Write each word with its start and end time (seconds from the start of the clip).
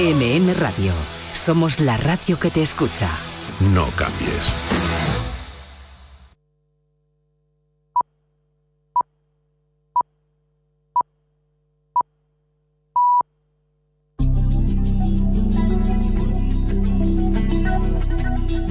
FMM 0.00 0.54
Radio. 0.54 0.94
Somos 1.34 1.78
la 1.78 1.98
radio 1.98 2.38
que 2.40 2.50
te 2.50 2.62
escucha. 2.62 3.10
No 3.74 3.86
cambies. 3.96 4.54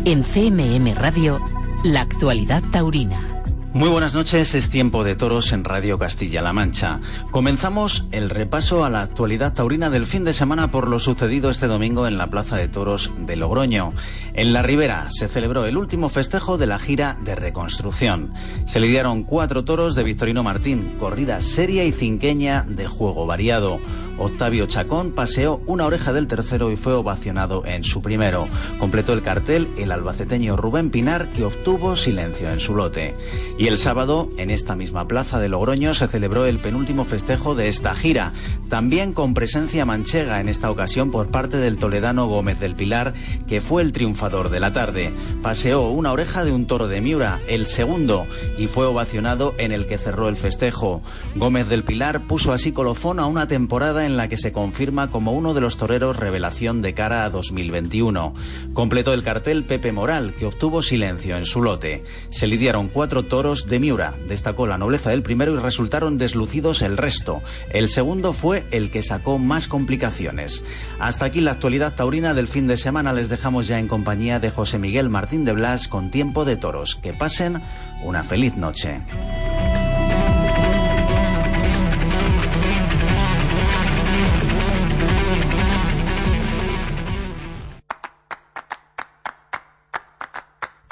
En 0.06 0.24
CMM 0.24 0.96
Radio, 0.96 1.40
la 1.84 2.02
actualidad 2.02 2.64
taurina. 2.72 3.39
Muy 3.72 3.88
buenas 3.88 4.16
noches, 4.16 4.56
es 4.56 4.70
tiempo 4.72 5.04
de 5.04 5.16
toros 5.16 5.54
en 5.54 5.64
Radio 5.64 6.00
Castilla-La 6.00 6.54
Mancha. 6.54 7.00
Comenzamos 7.30 8.08
el 8.12 8.32
repaso 8.32 8.84
a 8.84 8.90
la 8.90 9.04
actualidad 9.04 9.54
taurina 9.54 9.92
del 9.92 10.08
fin 10.08 10.24
de 10.24 10.34
semana 10.34 10.72
por 10.72 10.88
lo 10.88 10.98
sucedido 10.98 11.52
este 11.52 11.68
domingo 11.68 12.08
en 12.08 12.18
la 12.18 12.32
Plaza 12.32 12.58
de 12.58 12.68
Toros 12.68 13.14
de 13.20 13.36
Logroño. 13.36 13.94
En 14.34 14.54
la 14.54 14.64
Ribera 14.64 15.10
se 15.12 15.28
celebró 15.28 15.66
el 15.68 15.78
último 15.78 16.10
festejo 16.10 16.58
de 16.58 16.66
la 16.66 16.80
gira 16.80 17.16
de 17.24 17.36
reconstrucción. 17.36 18.34
Se 18.66 18.80
lidiaron 18.80 19.22
cuatro 19.22 19.64
toros 19.64 19.94
de 19.94 20.04
Victorino 20.04 20.42
Martín, 20.42 20.96
corrida 20.98 21.40
seria 21.40 21.86
y 21.86 21.92
cinqueña 21.92 22.64
de 22.68 22.88
juego 22.88 23.28
variado. 23.28 23.80
Octavio 24.20 24.68
Chacón 24.68 25.12
paseó 25.12 25.62
una 25.66 25.86
oreja 25.86 26.14
del 26.14 26.28
tercero 26.28 26.72
y 26.72 26.76
fue 26.76 26.94
ovacionado 26.94 27.66
en 27.66 27.84
su 27.84 28.02
primero. 28.02 28.48
Completó 28.78 29.14
el 29.14 29.22
cartel 29.22 29.72
el 29.78 29.92
albaceteño 29.92 30.58
Rubén 30.58 30.90
Pinar, 30.90 31.32
que 31.32 31.44
obtuvo 31.44 31.96
silencio 31.96 32.50
en 32.50 32.60
su 32.60 32.76
lote. 32.76 33.16
Y 33.58 33.68
el 33.68 33.78
sábado, 33.78 34.30
en 34.38 34.50
esta 34.50 34.76
misma 34.76 35.08
plaza 35.08 35.40
de 35.40 35.50
Logroño, 35.50 35.94
se 35.94 36.08
celebró 36.08 36.46
el 36.46 36.60
penúltimo 36.60 37.06
festejo 37.06 37.56
de 37.56 37.70
esta 37.70 37.96
gira, 37.96 38.34
también 38.70 39.14
con 39.14 39.34
presencia 39.34 39.86
manchega 39.86 40.40
en 40.40 40.50
esta 40.50 40.70
ocasión 40.70 41.12
por 41.12 41.28
parte 41.28 41.58
del 41.58 41.78
toledano 41.78 42.28
Gómez 42.28 42.60
del 42.60 42.76
Pilar, 42.76 43.14
que 43.48 43.62
fue 43.62 43.82
el 43.82 43.92
triunfador 43.92 44.50
de 44.50 44.60
la 44.60 44.74
tarde. 44.74 45.14
Paseó 45.42 45.90
una 45.90 46.12
oreja 46.12 46.44
de 46.44 46.52
un 46.52 46.68
toro 46.68 46.88
de 46.88 47.02
Miura, 47.02 47.40
el 47.48 47.66
segundo, 47.66 48.28
y 48.58 48.68
fue 48.68 48.86
ovacionado 48.86 49.56
en 49.58 49.72
el 49.72 49.86
que 49.88 49.98
cerró 49.98 50.30
el 50.30 50.36
festejo. 50.36 51.02
Gómez 51.36 51.70
del 51.70 51.84
Pilar 51.84 52.28
puso 52.28 52.54
así 52.54 52.72
colofón 52.72 53.20
a 53.20 53.26
una 53.26 53.48
temporada 53.48 54.06
en 54.06 54.09
la 54.18 54.28
que 54.28 54.38
se 54.38 54.52
confirma 54.52 55.12
como 55.12 55.34
uno 55.34 55.54
de 55.54 55.62
los 55.62 55.78
toreros 55.78 56.18
revelación 56.18 56.82
de 56.82 56.94
cara 56.94 57.26
a 57.26 57.30
2021. 57.30 58.34
Completó 58.74 59.14
el 59.14 59.24
cartel 59.24 59.66
Pepe 59.66 59.92
Moral, 59.92 60.34
que 60.34 60.46
obtuvo 60.46 60.82
silencio 60.82 61.38
en 61.38 61.46
su 61.46 61.62
lote. 61.62 62.04
Se 62.30 62.48
lidiaron 62.48 62.88
cuatro 62.88 63.24
toros 63.24 63.68
de 63.68 63.80
Miura. 63.80 64.14
Destacó 64.28 64.68
la 64.68 64.78
nobleza 64.78 65.10
del 65.10 65.24
primero 65.24 65.54
y 65.54 65.60
resultaron 65.60 66.18
deslucidos 66.18 66.82
el 66.82 66.98
resto. 66.98 67.42
El 67.72 67.90
segundo 67.90 68.34
fue 68.34 68.66
el 68.72 68.92
que 68.92 69.02
sacó 69.02 69.38
más 69.38 69.68
complicaciones. 69.68 70.64
Hasta 71.00 71.26
aquí 71.26 71.42
la 71.42 71.52
actualidad 71.52 71.96
taurina 71.96 72.34
del 72.34 72.48
fin 72.48 72.68
de 72.68 72.78
semana. 72.78 73.14
Les 73.14 73.30
dejamos 73.30 73.68
ya 73.68 73.80
en 73.80 73.88
compañía 73.88 74.40
de 74.40 74.52
José 74.52 74.80
Miguel 74.80 75.10
Martín 75.10 75.46
de 75.46 75.54
Blas 75.54 75.88
con 75.88 76.12
Tiempo 76.12 76.46
de 76.46 76.58
Toros. 76.58 76.96
Que 76.96 77.14
pasen 77.14 77.62
una 78.04 78.24
feliz 78.24 78.56
noche. 78.56 79.02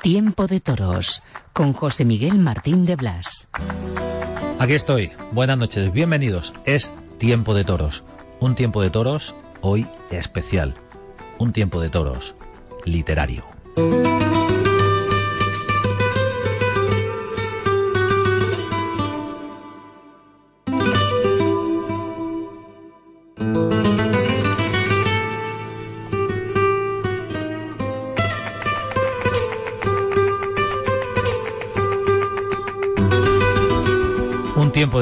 Tiempo 0.08 0.48
de 0.48 0.62
Toros 0.62 1.22
con 1.52 1.74
José 1.74 2.06
Miguel 2.06 2.40
Martín 2.40 2.86
de 2.86 2.96
Blas. 2.96 3.50
Aquí 4.58 4.72
estoy. 4.72 5.12
Buenas 5.34 5.58
noches. 5.58 5.92
Bienvenidos. 5.92 6.54
Es 6.64 6.90
Tiempo 7.18 7.54
de 7.54 7.66
Toros. 7.66 8.06
Un 8.40 8.56
tiempo 8.56 8.82
de 8.82 8.90
toros 8.90 9.36
hoy 9.60 9.86
especial. 10.10 10.76
Un 11.40 11.52
tiempo 11.52 11.82
de 11.82 11.90
toros 11.90 12.36
literario. 12.86 13.44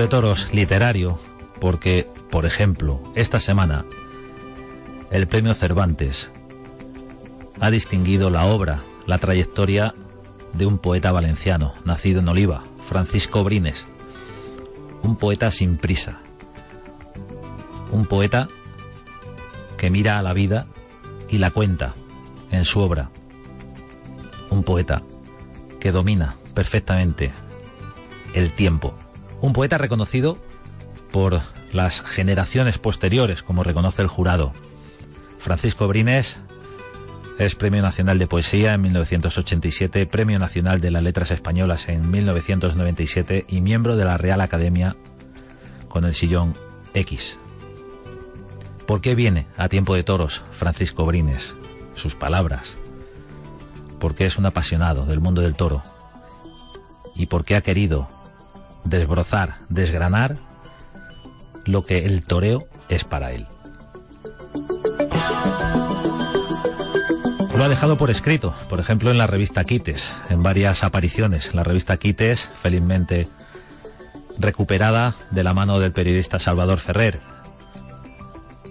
Toros 0.07 0.49
literario 0.51 1.19
porque, 1.59 2.07
por 2.29 2.45
ejemplo, 2.45 3.01
esta 3.15 3.39
semana 3.39 3.85
el 5.11 5.27
premio 5.27 5.53
Cervantes 5.53 6.29
ha 7.59 7.71
distinguido 7.71 8.29
la 8.29 8.45
obra, 8.45 8.79
la 9.05 9.17
trayectoria 9.17 9.93
de 10.53 10.65
un 10.65 10.77
poeta 10.77 11.11
valenciano, 11.11 11.73
nacido 11.85 12.19
en 12.19 12.27
Oliva, 12.27 12.63
Francisco 12.87 13.43
Brines. 13.43 13.85
Un 15.01 15.15
poeta 15.15 15.51
sin 15.51 15.77
prisa. 15.77 16.19
Un 17.91 18.05
poeta 18.05 18.47
que 19.77 19.89
mira 19.89 20.17
a 20.17 20.23
la 20.23 20.33
vida 20.33 20.67
y 21.29 21.37
la 21.37 21.51
cuenta 21.51 21.93
en 22.51 22.65
su 22.65 22.79
obra. 22.79 23.09
Un 24.49 24.63
poeta 24.63 25.03
que 25.79 25.91
domina 25.91 26.35
perfectamente 26.53 27.31
el 28.33 28.53
tiempo. 28.53 28.95
Un 29.45 29.53
poeta 29.53 29.77
reconocido 29.77 30.39
por 31.11 31.39
las 31.71 32.01
generaciones 32.01 32.79
posteriores, 32.79 33.43
como 33.43 33.61
reconoce 33.61 34.01
el 34.01 34.07
jurado. 34.07 34.53
Francisco 35.37 35.87
Brines 35.87 36.37
es 37.37 37.53
Premio 37.53 37.83
Nacional 37.83 38.17
de 38.17 38.25
Poesía 38.25 38.73
en 38.73 38.81
1987, 38.81 40.07
Premio 40.07 40.39
Nacional 40.39 40.81
de 40.81 40.89
las 40.89 41.03
Letras 41.03 41.29
Españolas 41.29 41.89
en 41.89 42.09
1997 42.09 43.45
y 43.47 43.61
miembro 43.61 43.95
de 43.95 44.05
la 44.05 44.17
Real 44.17 44.41
Academia 44.41 44.95
con 45.89 46.05
el 46.05 46.15
sillón 46.15 46.55
X. 46.95 47.37
¿Por 48.87 48.99
qué 48.99 49.13
viene 49.13 49.45
a 49.57 49.69
tiempo 49.69 49.93
de 49.93 50.01
toros 50.01 50.41
Francisco 50.53 51.05
Brines? 51.05 51.53
Sus 51.93 52.15
palabras. 52.15 52.73
Porque 53.99 54.25
es 54.25 54.39
un 54.39 54.47
apasionado 54.47 55.05
del 55.05 55.19
mundo 55.19 55.41
del 55.41 55.53
toro. 55.53 55.83
Y 57.15 57.27
porque 57.27 57.55
ha 57.55 57.61
querido 57.61 58.09
desbrozar, 58.85 59.55
desgranar 59.69 60.37
lo 61.65 61.83
que 61.83 62.05
el 62.05 62.23
toreo 62.23 62.67
es 62.89 63.03
para 63.03 63.33
él. 63.33 63.47
Lo 67.57 67.63
ha 67.63 67.69
dejado 67.69 67.97
por 67.97 68.11
escrito, 68.11 68.53
por 68.69 68.79
ejemplo 68.79 69.11
en 69.11 69.17
la 69.17 69.27
revista 69.27 69.63
Quites, 69.63 70.11
en 70.29 70.43
varias 70.43 70.83
apariciones. 70.83 71.53
La 71.53 71.63
revista 71.63 71.95
Quites, 71.97 72.49
felizmente 72.61 73.29
recuperada 74.37 75.15
de 75.31 75.43
la 75.43 75.53
mano 75.53 75.79
del 75.79 75.93
periodista 75.93 76.39
Salvador 76.39 76.79
Ferrer. 76.79 77.21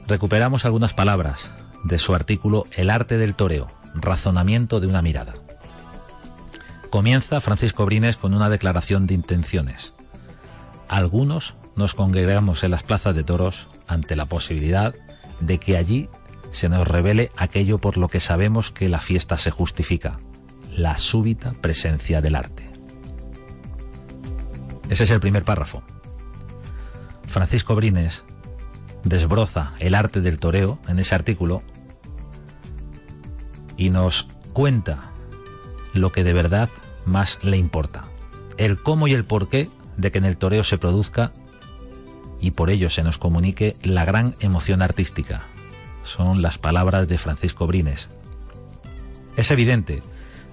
Recuperamos 0.06 0.66
algunas 0.66 0.92
palabras 0.92 1.50
de 1.82 1.98
su 1.98 2.14
artículo 2.14 2.66
El 2.72 2.90
arte 2.90 3.16
del 3.16 3.34
toreo, 3.34 3.68
razonamiento 3.94 4.80
de 4.80 4.86
una 4.86 5.00
mirada. 5.00 5.32
Comienza 6.90 7.40
Francisco 7.40 7.86
Brines 7.86 8.18
con 8.18 8.34
una 8.34 8.50
declaración 8.50 9.06
de 9.06 9.14
intenciones. 9.14 9.94
Algunos 10.94 11.56
nos 11.74 11.92
congregamos 11.92 12.62
en 12.62 12.70
las 12.70 12.84
plazas 12.84 13.16
de 13.16 13.24
toros 13.24 13.66
ante 13.88 14.14
la 14.14 14.26
posibilidad 14.26 14.94
de 15.40 15.58
que 15.58 15.76
allí 15.76 16.08
se 16.52 16.68
nos 16.68 16.86
revele 16.86 17.32
aquello 17.36 17.78
por 17.78 17.96
lo 17.96 18.06
que 18.06 18.20
sabemos 18.20 18.70
que 18.70 18.88
la 18.88 19.00
fiesta 19.00 19.36
se 19.36 19.50
justifica, 19.50 20.20
la 20.70 20.96
súbita 20.96 21.52
presencia 21.54 22.20
del 22.20 22.36
arte. 22.36 22.70
Ese 24.88 25.02
es 25.02 25.10
el 25.10 25.18
primer 25.18 25.42
párrafo. 25.42 25.82
Francisco 27.26 27.74
Brines 27.74 28.22
desbroza 29.02 29.72
el 29.80 29.96
arte 29.96 30.20
del 30.20 30.38
toreo 30.38 30.78
en 30.86 31.00
ese 31.00 31.16
artículo 31.16 31.64
y 33.76 33.90
nos 33.90 34.28
cuenta 34.52 35.10
lo 35.92 36.12
que 36.12 36.22
de 36.22 36.34
verdad 36.34 36.68
más 37.04 37.40
le 37.42 37.56
importa, 37.56 38.04
el 38.58 38.80
cómo 38.80 39.08
y 39.08 39.12
el 39.14 39.24
porqué 39.24 39.70
de 39.96 40.10
que 40.10 40.18
en 40.18 40.24
el 40.24 40.36
toreo 40.36 40.64
se 40.64 40.78
produzca 40.78 41.32
y 42.40 42.50
por 42.50 42.70
ello 42.70 42.90
se 42.90 43.02
nos 43.02 43.18
comunique 43.18 43.74
la 43.82 44.04
gran 44.04 44.34
emoción 44.40 44.82
artística. 44.82 45.42
Son 46.02 46.42
las 46.42 46.58
palabras 46.58 47.08
de 47.08 47.18
Francisco 47.18 47.66
Brines. 47.66 48.08
Es 49.36 49.50
evidente 49.50 50.02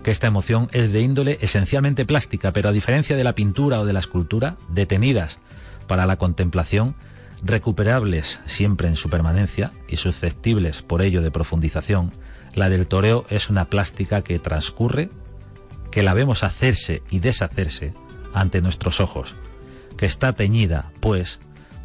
que 0.03 0.11
esta 0.11 0.27
emoción 0.27 0.69
es 0.71 0.91
de 0.91 1.01
índole 1.01 1.37
esencialmente 1.41 2.05
plástica, 2.05 2.51
pero 2.51 2.69
a 2.69 2.71
diferencia 2.71 3.15
de 3.15 3.23
la 3.23 3.35
pintura 3.35 3.79
o 3.79 3.85
de 3.85 3.93
la 3.93 3.99
escultura, 3.99 4.57
detenidas 4.69 5.37
para 5.87 6.05
la 6.05 6.17
contemplación, 6.17 6.95
recuperables 7.43 8.39
siempre 8.45 8.87
en 8.87 8.95
su 8.95 9.09
permanencia 9.09 9.71
y 9.87 9.97
susceptibles 9.97 10.81
por 10.81 11.01
ello 11.01 11.21
de 11.21 11.31
profundización, 11.31 12.11
la 12.53 12.69
del 12.69 12.87
toreo 12.87 13.25
es 13.29 13.49
una 13.49 13.65
plástica 13.65 14.21
que 14.21 14.39
transcurre, 14.39 15.09
que 15.91 16.03
la 16.03 16.13
vemos 16.13 16.43
hacerse 16.43 17.01
y 17.09 17.19
deshacerse 17.19 17.93
ante 18.33 18.61
nuestros 18.61 18.99
ojos, 18.99 19.35
que 19.97 20.05
está 20.05 20.33
teñida, 20.33 20.91
pues, 20.99 21.39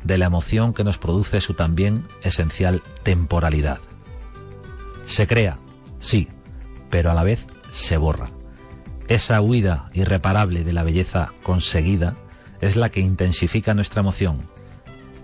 de 0.05 0.19
la 0.19 0.27
emoción 0.27 0.73
que 0.73 0.85
nos 0.85 0.99
produce 0.99 1.41
su 1.41 1.55
también 1.55 2.05
esencial 2.23 2.83
temporalidad. 3.03 3.79
Se 5.05 5.27
crea, 5.27 5.57
sí, 5.99 6.29
pero 6.91 7.11
a 7.11 7.15
la 7.15 7.25
vez 7.25 7.45
se 7.73 7.97
borra. 7.97 8.29
Esa 9.09 9.41
huida 9.41 9.91
irreparable 9.93 10.65
de 10.65 10.73
la 10.73 10.83
belleza 10.83 11.33
conseguida 11.43 12.15
es 12.61 12.77
la 12.77 12.89
que 12.89 13.01
intensifica 13.01 13.75
nuestra 13.75 14.01
emoción. 14.01 14.43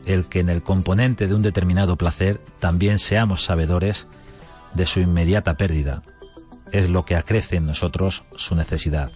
El 0.06 0.26
que 0.26 0.40
en 0.40 0.48
el 0.48 0.62
componente 0.62 1.28
de 1.28 1.34
un 1.34 1.42
determinado 1.42 1.96
placer 1.96 2.40
también 2.58 2.98
seamos 2.98 3.44
sabedores 3.44 4.08
de 4.74 4.86
su 4.86 5.00
inmediata 5.00 5.56
pérdida 5.56 6.02
es 6.72 6.88
lo 6.88 7.04
que 7.04 7.16
acrece 7.16 7.56
en 7.56 7.66
nosotros 7.66 8.24
su 8.34 8.56
necesidad 8.56 9.12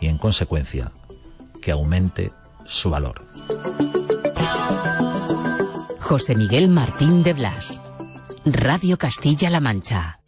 y 0.00 0.06
en 0.06 0.16
consecuencia 0.16 0.92
que 1.60 1.72
aumente 1.72 2.32
su 2.64 2.90
valor. 2.90 3.26
José 6.00 6.34
Miguel 6.34 6.68
Martín 6.68 7.22
de 7.22 7.34
Blas, 7.34 7.80
Radio 8.44 8.98
Castilla-La 8.98 9.60
Mancha. 9.60 10.20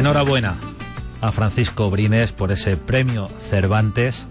Enhorabuena 0.00 0.56
a 1.20 1.30
Francisco 1.30 1.90
Brines 1.90 2.32
por 2.32 2.52
ese 2.52 2.78
premio 2.78 3.28
Cervantes. 3.50 4.24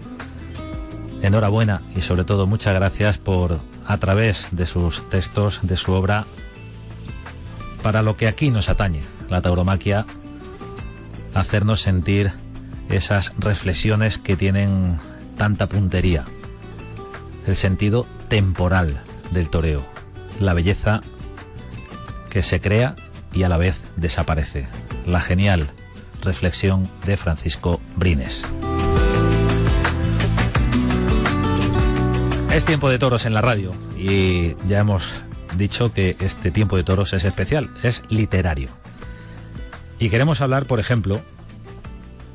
Enhorabuena 1.22 1.80
y 1.94 2.00
sobre 2.00 2.24
todo 2.24 2.48
muchas 2.48 2.74
gracias 2.74 3.18
por, 3.18 3.60
a 3.86 3.98
través 3.98 4.48
de 4.50 4.66
sus 4.66 5.08
textos, 5.10 5.60
de 5.62 5.76
su 5.76 5.92
obra, 5.92 6.26
para 7.84 8.02
lo 8.02 8.16
que 8.16 8.26
aquí 8.26 8.50
nos 8.50 8.68
atañe, 8.68 9.02
la 9.28 9.42
tauromaquia, 9.42 10.06
hacernos 11.34 11.82
sentir 11.82 12.32
esas 12.88 13.32
reflexiones 13.38 14.18
que 14.18 14.34
tienen 14.34 14.98
tanta 15.36 15.68
puntería, 15.68 16.24
el 17.46 17.54
sentido 17.54 18.08
temporal 18.26 19.02
del 19.30 19.48
toreo, 19.50 19.84
la 20.40 20.52
belleza 20.52 21.00
que 22.28 22.42
se 22.42 22.60
crea 22.60 22.96
y 23.32 23.44
a 23.44 23.48
la 23.48 23.56
vez 23.56 23.80
desaparece 23.94 24.66
la 25.10 25.20
genial 25.20 25.70
reflexión 26.22 26.88
de 27.06 27.16
Francisco 27.16 27.80
Brines. 27.96 28.42
Es 32.52 32.64
tiempo 32.64 32.88
de 32.88 32.98
toros 32.98 33.26
en 33.26 33.34
la 33.34 33.40
radio 33.40 33.70
y 33.96 34.56
ya 34.66 34.80
hemos 34.80 35.22
dicho 35.56 35.92
que 35.92 36.16
este 36.20 36.50
tiempo 36.50 36.76
de 36.76 36.84
toros 36.84 37.12
es 37.12 37.24
especial, 37.24 37.70
es 37.82 38.02
literario. 38.08 38.68
Y 39.98 40.10
queremos 40.10 40.40
hablar, 40.40 40.66
por 40.66 40.80
ejemplo, 40.80 41.20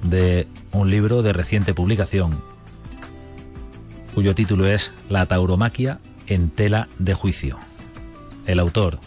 de 0.04 0.48
un 0.72 0.90
libro 0.90 1.22
de 1.22 1.34
reciente 1.34 1.74
publicación 1.74 2.42
cuyo 4.14 4.34
título 4.34 4.68
es 4.68 4.94
La 5.10 5.26
tauromaquia 5.26 6.00
en 6.28 6.50
tela 6.50 6.88
de 7.00 7.14
juicio. 7.14 7.58
El 8.46 8.60
autor, 8.60 9.00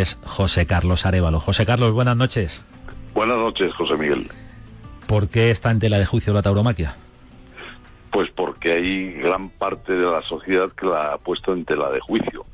es 0.00 0.18
José 0.24 0.66
Carlos 0.66 1.06
Arevalo. 1.06 1.40
José 1.40 1.66
Carlos, 1.66 1.92
buenas 1.92 2.16
noches. 2.16 2.64
Buenas 3.14 3.36
noches, 3.36 3.72
José 3.74 3.96
Miguel. 3.96 4.28
¿Por 5.06 5.28
qué 5.28 5.50
está 5.50 5.70
en 5.70 5.78
tela 5.78 5.98
de 5.98 6.06
juicio 6.06 6.32
la 6.32 6.42
tauromaquia? 6.42 6.96
Pues 8.10 8.30
porque 8.30 8.72
hay 8.72 9.12
gran 9.12 9.50
parte 9.50 9.92
de 9.92 10.10
la 10.10 10.22
sociedad 10.22 10.70
que 10.72 10.86
la 10.86 11.14
ha 11.14 11.18
puesto 11.18 11.52
en 11.52 11.64
tela 11.64 11.90
de 11.90 12.00
juicio. 12.00 12.46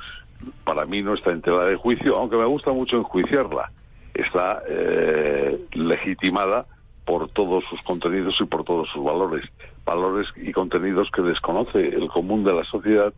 Para 0.65 0.85
mí 0.87 1.03
no 1.03 1.15
está 1.15 1.31
en 1.31 1.43
tela 1.43 1.65
de 1.65 1.77
juicio, 1.77 2.17
aunque 2.17 2.37
me 2.37 2.47
gusta 2.47 2.73
mucho 2.73 2.97
enjuiciarla. 2.97 3.71
Está 4.15 4.63
eh, 4.69 5.59
legitimada 5.73 6.67
por 7.05 7.29
todos 7.31 7.65
sus 7.71 7.81
contenidos 7.83 8.41
y 8.41 8.45
por 8.45 8.65
todos 8.65 8.89
sus 8.93 9.05
valores. 9.05 9.45
Valores 9.85 10.29
y 10.37 10.53
contenidos 10.53 11.09
que 11.15 11.23
desconoce 11.23 11.79
el 11.79 12.09
común 12.09 12.45
de 12.45 12.53
la 12.53 12.65
sociedad 12.65 13.13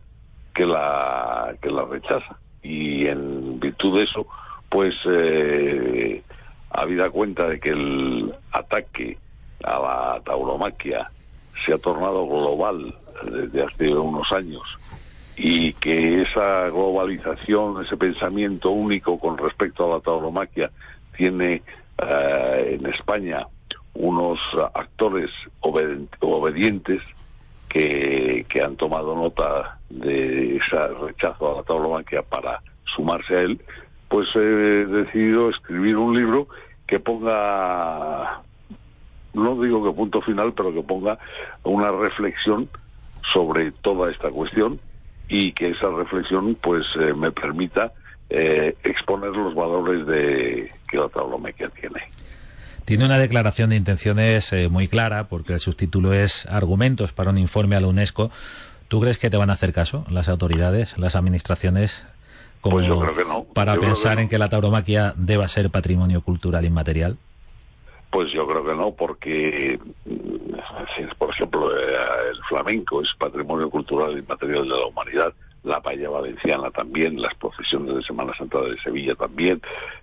que 0.53 0.65
la, 0.65 1.55
que 1.61 1.69
la 1.69 1.85
rechaza 1.85 2.37
y 2.63 3.07
en 3.07 3.59
virtud 3.59 3.97
de 3.97 4.03
eso, 4.05 4.25
pues 4.69 4.95
eh, 5.05 6.23
habida 6.69 7.09
cuenta 7.09 7.47
de 7.47 7.59
que 7.59 7.69
el 7.69 8.33
ataque 8.51 9.17
a 9.63 9.79
la 9.79 10.21
tauromaquia 10.25 11.11
se 11.65 11.73
ha 11.73 11.77
tornado 11.77 12.25
global 12.25 12.95
desde 13.23 13.63
hace 13.63 13.93
unos 13.93 14.31
años 14.31 14.63
y 15.35 15.73
que 15.73 16.21
esa 16.21 16.69
globalización, 16.69 17.83
ese 17.83 17.97
pensamiento 17.97 18.71
único 18.71 19.19
con 19.19 19.37
respecto 19.37 19.85
a 19.85 19.97
la 19.97 20.03
tauromaquia 20.03 20.71
tiene 21.15 21.61
eh, 21.97 22.77
en 22.79 22.85
España 22.87 23.45
unos 23.93 24.39
actores 24.73 25.29
obedientes 25.59 27.01
que, 27.69 28.45
que 28.49 28.61
han 28.61 28.75
tomado 28.75 29.15
nota 29.15 29.79
de 29.99 30.57
ese 30.57 30.87
rechazo 30.87 31.51
a 31.51 31.57
la 31.57 31.63
tauromaquia 31.63 32.21
para 32.23 32.61
sumarse 32.95 33.35
a 33.35 33.41
él, 33.41 33.61
pues 34.09 34.27
he 34.35 34.39
decidido 34.85 35.49
escribir 35.49 35.97
un 35.97 36.15
libro 36.15 36.47
que 36.87 36.99
ponga, 36.99 38.41
no 39.33 39.61
digo 39.61 39.83
que 39.83 39.95
punto 39.95 40.21
final, 40.21 40.53
pero 40.53 40.73
que 40.73 40.83
ponga 40.83 41.17
una 41.63 41.91
reflexión 41.91 42.69
sobre 43.31 43.71
toda 43.71 44.11
esta 44.11 44.29
cuestión 44.29 44.79
y 45.29 45.53
que 45.53 45.69
esa 45.69 45.89
reflexión 45.89 46.55
pues 46.61 46.85
eh, 46.99 47.13
me 47.13 47.31
permita 47.31 47.93
eh, 48.29 48.75
exponer 48.83 49.31
los 49.31 49.55
valores 49.55 50.05
de 50.05 50.71
que 50.89 50.97
la 50.97 51.09
tauromaquia 51.09 51.69
tiene. 51.69 52.01
Tiene 52.85 53.05
una 53.05 53.17
declaración 53.17 53.69
de 53.69 53.77
intenciones 53.77 54.51
eh, 54.51 54.67
muy 54.67 54.89
clara, 54.89 55.29
porque 55.29 55.53
el 55.53 55.59
subtítulo 55.59 56.13
es 56.13 56.45
Argumentos 56.47 57.13
para 57.13 57.29
un 57.29 57.37
informe 57.37 57.77
a 57.77 57.79
la 57.79 57.87
UNESCO. 57.87 58.29
¿Tú 58.93 59.01
crees 59.01 59.17
que 59.17 59.31
te 59.31 59.37
van 59.37 59.49
a 59.49 59.53
hacer 59.53 59.73
caso 59.73 60.05
las 60.07 60.29
autoridades, 60.29 60.99
las 60.99 61.15
administraciones, 61.15 62.05
como 62.61 62.75
pues 62.75 62.85
yo 62.85 62.99
creo 62.99 63.15
que 63.15 63.25
no. 63.25 63.43
para 63.43 63.73
Yo 63.73 63.79
pensar 63.81 64.11
que 64.11 64.15
no. 64.17 64.21
en 64.21 64.29
que 64.29 64.37
la 64.37 64.49
tauromaquia 64.49 65.15
deba 65.17 65.47
ser 65.47 65.71
patrimonio 65.71 66.21
cultural 66.21 66.63
inmaterial? 66.63 67.17
Pues 68.11 68.31
yo 68.31 68.45
creo 68.45 68.63
que 68.63 68.75
no, 68.75 68.91
porque, 68.91 69.79
mm, 70.05 71.07
por 71.17 71.31
ejemplo, 71.31 71.75
eh, 71.75 71.95
el 72.33 72.43
flamenco 72.47 73.01
es 73.01 73.07
patrimonio 73.17 73.67
cultural 73.71 74.15
inmaterial 74.15 74.61
de 74.61 74.77
la 74.77 74.85
humanidad, 74.85 75.33
la 75.63 75.81
paella 75.81 76.11
valenciana 76.11 76.69
también, 76.69 77.19
las 77.19 77.33
procesiones 77.33 77.95
de 77.95 78.03
Semana 78.03 78.31
Santa 78.37 78.61
de 78.61 78.77
Sevilla 78.77 79.15
también, 79.15 79.59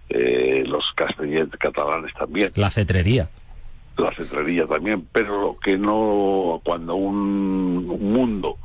eh, 0.08 0.64
los 0.66 0.90
castellers 0.96 1.48
catalanes 1.60 2.12
también, 2.14 2.50
La 2.56 2.70
cetrería. 2.72 3.28
la 3.96 4.12
cetrería 4.16 4.66
también, 4.66 5.06
pero 5.12 5.40
lo 5.40 5.56
que 5.60 5.78
no, 5.78 6.60
cuando 6.64 6.96
un 6.96 7.86
mundo, 7.86 8.56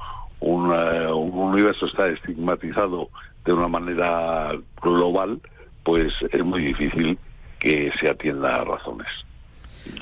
un, 0.65 1.31
un 1.33 1.53
universo 1.53 1.85
está 1.85 2.07
estigmatizado 2.07 3.09
de 3.45 3.53
una 3.53 3.67
manera 3.67 4.51
global, 4.81 5.39
pues 5.83 6.11
es 6.31 6.43
muy 6.43 6.63
difícil 6.65 7.17
que 7.59 7.91
se 7.99 8.09
atienda 8.09 8.55
a 8.55 8.63
razones. 8.63 9.07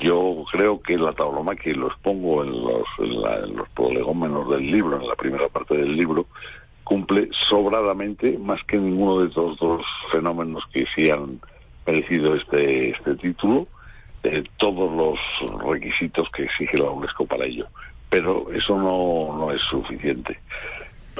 Yo 0.00 0.44
creo 0.50 0.80
que 0.80 0.96
la 0.96 1.12
tauromaquia, 1.12 1.72
y 1.72 1.76
lo 1.76 1.88
expongo 1.88 2.42
en 2.42 2.50
los, 2.62 2.84
en, 2.98 3.20
la- 3.22 3.38
en 3.40 3.56
los 3.56 3.68
prolegómenos 3.70 4.48
del 4.50 4.70
libro, 4.70 5.00
en 5.00 5.06
la 5.06 5.14
primera 5.14 5.48
parte 5.48 5.76
del 5.76 5.94
libro, 5.96 6.26
cumple 6.84 7.28
sobradamente 7.32 8.38
más 8.38 8.62
que 8.64 8.76
ninguno 8.78 9.20
de 9.20 9.28
estos 9.28 9.58
dos 9.58 9.82
fenómenos 10.10 10.62
que 10.72 10.86
sí 10.94 11.10
han 11.10 11.40
merecido 11.86 12.34
este, 12.34 12.90
este 12.90 13.14
título, 13.16 13.64
eh, 14.22 14.42
todos 14.56 14.90
los 14.96 15.62
requisitos 15.66 16.28
que 16.30 16.44
exige 16.44 16.78
la 16.78 16.90
UNESCO 16.90 17.26
para 17.26 17.44
ello. 17.44 17.66
Pero 18.10 18.52
eso 18.52 18.76
no, 18.78 19.36
no 19.36 19.50
es 19.50 19.62
suficiente. 19.62 20.38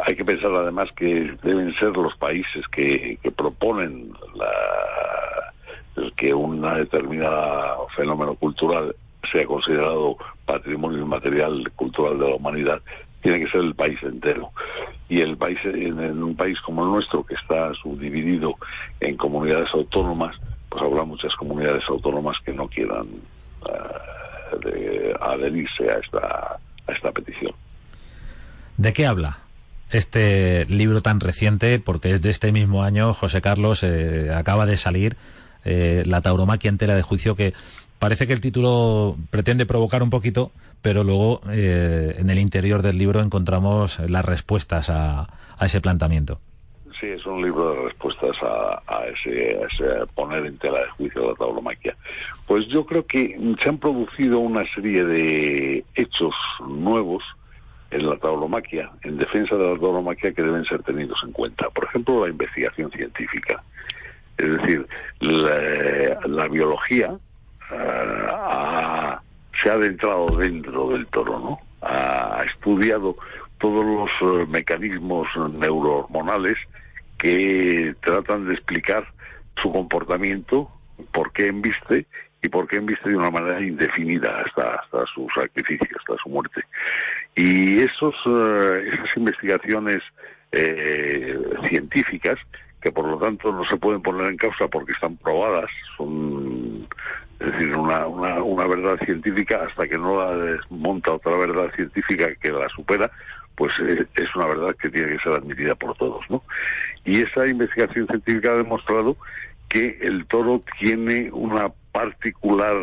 Hay 0.06 0.16
que 0.16 0.24
pensar 0.24 0.52
además 0.54 0.88
que 0.96 1.36
deben 1.42 1.74
ser 1.74 1.96
los 1.96 2.16
países 2.16 2.66
que, 2.72 3.18
que 3.22 3.30
proponen 3.30 4.12
la, 4.34 4.50
que 6.16 6.34
un 6.34 6.60
determinado 6.60 7.86
fenómeno 7.96 8.34
cultural 8.34 8.94
sea 9.32 9.46
considerado 9.46 10.16
patrimonio 10.44 10.98
inmaterial 10.98 11.70
cultural 11.76 12.18
de 12.18 12.28
la 12.28 12.34
humanidad, 12.36 12.80
tiene 13.22 13.40
que 13.40 13.50
ser 13.50 13.62
el 13.62 13.74
país 13.74 13.98
entero. 14.02 14.50
Y 15.08 15.20
el 15.20 15.36
país, 15.36 15.58
en, 15.64 16.22
un 16.22 16.36
país 16.36 16.60
como 16.60 16.84
el 16.84 16.90
nuestro, 16.90 17.24
que 17.24 17.34
está 17.34 17.72
subdividido 17.74 18.54
en 19.00 19.16
comunidades 19.16 19.68
autónomas, 19.72 20.36
pues 20.68 20.82
habrá 20.82 21.04
muchas 21.04 21.34
comunidades 21.36 21.84
autónomas 21.88 22.36
que 22.44 22.52
no 22.52 22.68
quieran 22.68 23.06
eh, 23.66 24.56
de- 24.62 25.16
adherirse 25.20 25.90
a 25.90 25.98
esta, 25.98 26.60
a 26.86 26.92
esta 26.92 27.12
petición. 27.12 27.52
¿De 28.76 28.92
qué 28.92 29.06
habla 29.06 29.38
este 29.90 30.66
libro 30.66 31.02
tan 31.02 31.20
reciente? 31.20 31.78
Porque 31.78 32.14
es 32.14 32.22
de 32.22 32.30
este 32.30 32.52
mismo 32.52 32.82
año, 32.82 33.14
José 33.14 33.40
Carlos, 33.40 33.82
eh, 33.82 34.32
acaba 34.34 34.66
de 34.66 34.76
salir 34.76 35.16
la 35.66 36.20
tauromaquia 36.20 36.68
en 36.68 36.76
tela 36.76 36.94
de 36.94 37.00
juicio, 37.00 37.36
que 37.36 37.54
parece 37.98 38.26
que 38.26 38.34
el 38.34 38.42
título 38.42 39.16
pretende 39.30 39.64
provocar 39.64 40.02
un 40.02 40.10
poquito, 40.10 40.52
pero 40.82 41.04
luego 41.04 41.40
en 41.46 42.28
el 42.28 42.38
interior 42.38 42.82
del 42.82 42.98
libro 42.98 43.22
encontramos 43.22 43.98
las 44.00 44.22
respuestas 44.22 44.90
a, 44.90 45.26
ese 45.58 45.80
planteamiento. 45.80 46.38
Es 47.12 47.26
un 47.26 47.42
libro 47.42 47.73
de 47.75 47.82
respuestas 47.82 48.37
a, 48.42 48.82
a, 48.87 49.06
ese, 49.06 49.58
poner 50.14 50.46
en 50.46 50.56
tela 50.58 50.80
de 50.80 50.88
juicio 50.88 51.30
la 51.30 51.34
tauromaquia. 51.34 51.94
Pues 52.46 52.66
yo 52.68 52.87
creo 52.87 53.06
que 53.06 53.38
se 53.61 53.68
han 53.68 53.78
producido 53.78 54.38
una 54.38 54.64
serie 54.75 55.04
de 55.04 55.84
hechos 55.94 56.34
nuevos 56.66 57.23
en 57.90 58.08
la 58.08 58.16
tauromaquia, 58.16 58.90
en 59.02 59.18
defensa 59.18 59.54
de 59.54 59.75
la 59.75 59.78
tauromaquia, 59.78 60.32
que 60.32 60.42
deben 60.42 60.64
ser 60.64 60.82
tenidos 60.82 61.23
en 61.25 61.32
cuenta. 61.32 61.68
Por 61.70 61.84
ejemplo, 61.84 62.25
la 62.25 62.30
investigación 62.30 62.90
científica. 62.90 63.62
Es 64.38 64.50
decir, 64.50 64.87
la, 65.20 66.49
biología 66.49 67.16
eh, 67.70 68.28
se 69.62 69.70
ha 69.70 69.73
adentrado 69.75 70.37
dentro 70.38 70.88
del 70.88 71.06
toro, 71.08 71.38
¿no? 71.38 71.61
Ha 71.82 72.44
estudiado 72.46 73.14
todos 73.58 73.84
los 73.84 74.11
eh, 74.20 74.46
mecanismos 74.49 75.28
neurohormonales 75.52 76.56
que 77.25 77.95
tratan 78.02 78.47
de 78.47 78.52
explicar 78.52 79.02
su 79.62 79.73
comportamiento, 79.73 80.71
por 81.11 81.33
qué 81.33 81.47
embiste 81.47 82.07
y 82.43 82.50
por 82.50 82.69
qué 82.69 82.76
embiste 82.76 83.09
de 83.09 83.16
una 83.16 83.31
manera 83.31 83.62
indefinida 83.62 84.43
hasta, 84.45 84.75
hasta 84.75 85.07
su 85.07 85.26
sacrificio, 85.35 85.88
hasta 85.99 86.23
su 86.23 86.28
muerte. 86.28 86.61
Y 87.35 87.81
esos, 87.81 88.14
eh, 88.26 88.90
esas 88.93 89.16
investigaciones 89.16 90.02
eh, 90.52 91.35
científicas, 91.71 92.37
que 92.83 92.93
por 92.93 93.09
lo 93.09 93.16
tanto 93.16 93.50
no 93.50 93.64
se 93.71 93.78
pueden 93.78 94.02
poner 94.02 94.26
en 94.26 94.37
causa 94.37 94.69
porque 94.69 94.93
están 94.93 95.16
probadas, 95.16 95.71
son 95.97 96.87
es 97.40 97.52
decir, 97.52 97.75
una, 97.75 98.07
una, 98.07 98.43
una 98.43 98.69
verdad 98.69 98.99
científica 99.02 99.64
hasta 99.66 99.88
que 99.88 99.97
no 99.97 100.23
la 100.23 100.37
desmonta 100.37 101.14
otra 101.14 101.38
verdad 101.38 101.73
científica 101.75 102.35
que 102.35 102.52
la 102.52 102.69
supera, 102.69 103.11
pues 103.57 103.73
eh, 103.81 104.04
es 104.14 104.37
una 104.37 104.47
verdad 104.47 104.76
que 104.76 104.90
tiene 104.90 105.12
que 105.12 105.23
ser 105.23 105.33
admitida 105.33 105.75
por 105.75 105.97
todos, 105.97 106.23
¿no? 106.28 106.43
Y 107.04 107.20
esa 107.20 107.46
investigación 107.46 108.06
científica 108.06 108.52
ha 108.52 108.56
demostrado 108.56 109.16
que 109.68 109.99
el 110.00 110.26
toro 110.26 110.61
tiene 110.78 111.30
una 111.32 111.68
particular 111.92 112.76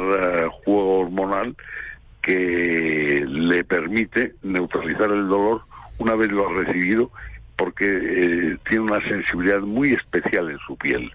juego 0.64 1.00
hormonal 1.00 1.56
que 2.22 3.26
le 3.28 3.64
permite 3.64 4.34
neutralizar 4.44 5.12
el 5.12 5.28
dolor 5.28 5.62
una 5.98 6.16
vez 6.16 6.32
lo 6.32 6.48
ha 6.48 6.54
recibido 6.54 7.12
porque 7.56 7.86
eh, 7.86 8.58
tiene 8.70 8.86
una 8.86 9.02
sensibilidad 9.08 9.60
muy 9.60 9.94
especial 9.94 10.50
en 10.50 10.58
su 10.66 10.76
piel. 10.78 11.12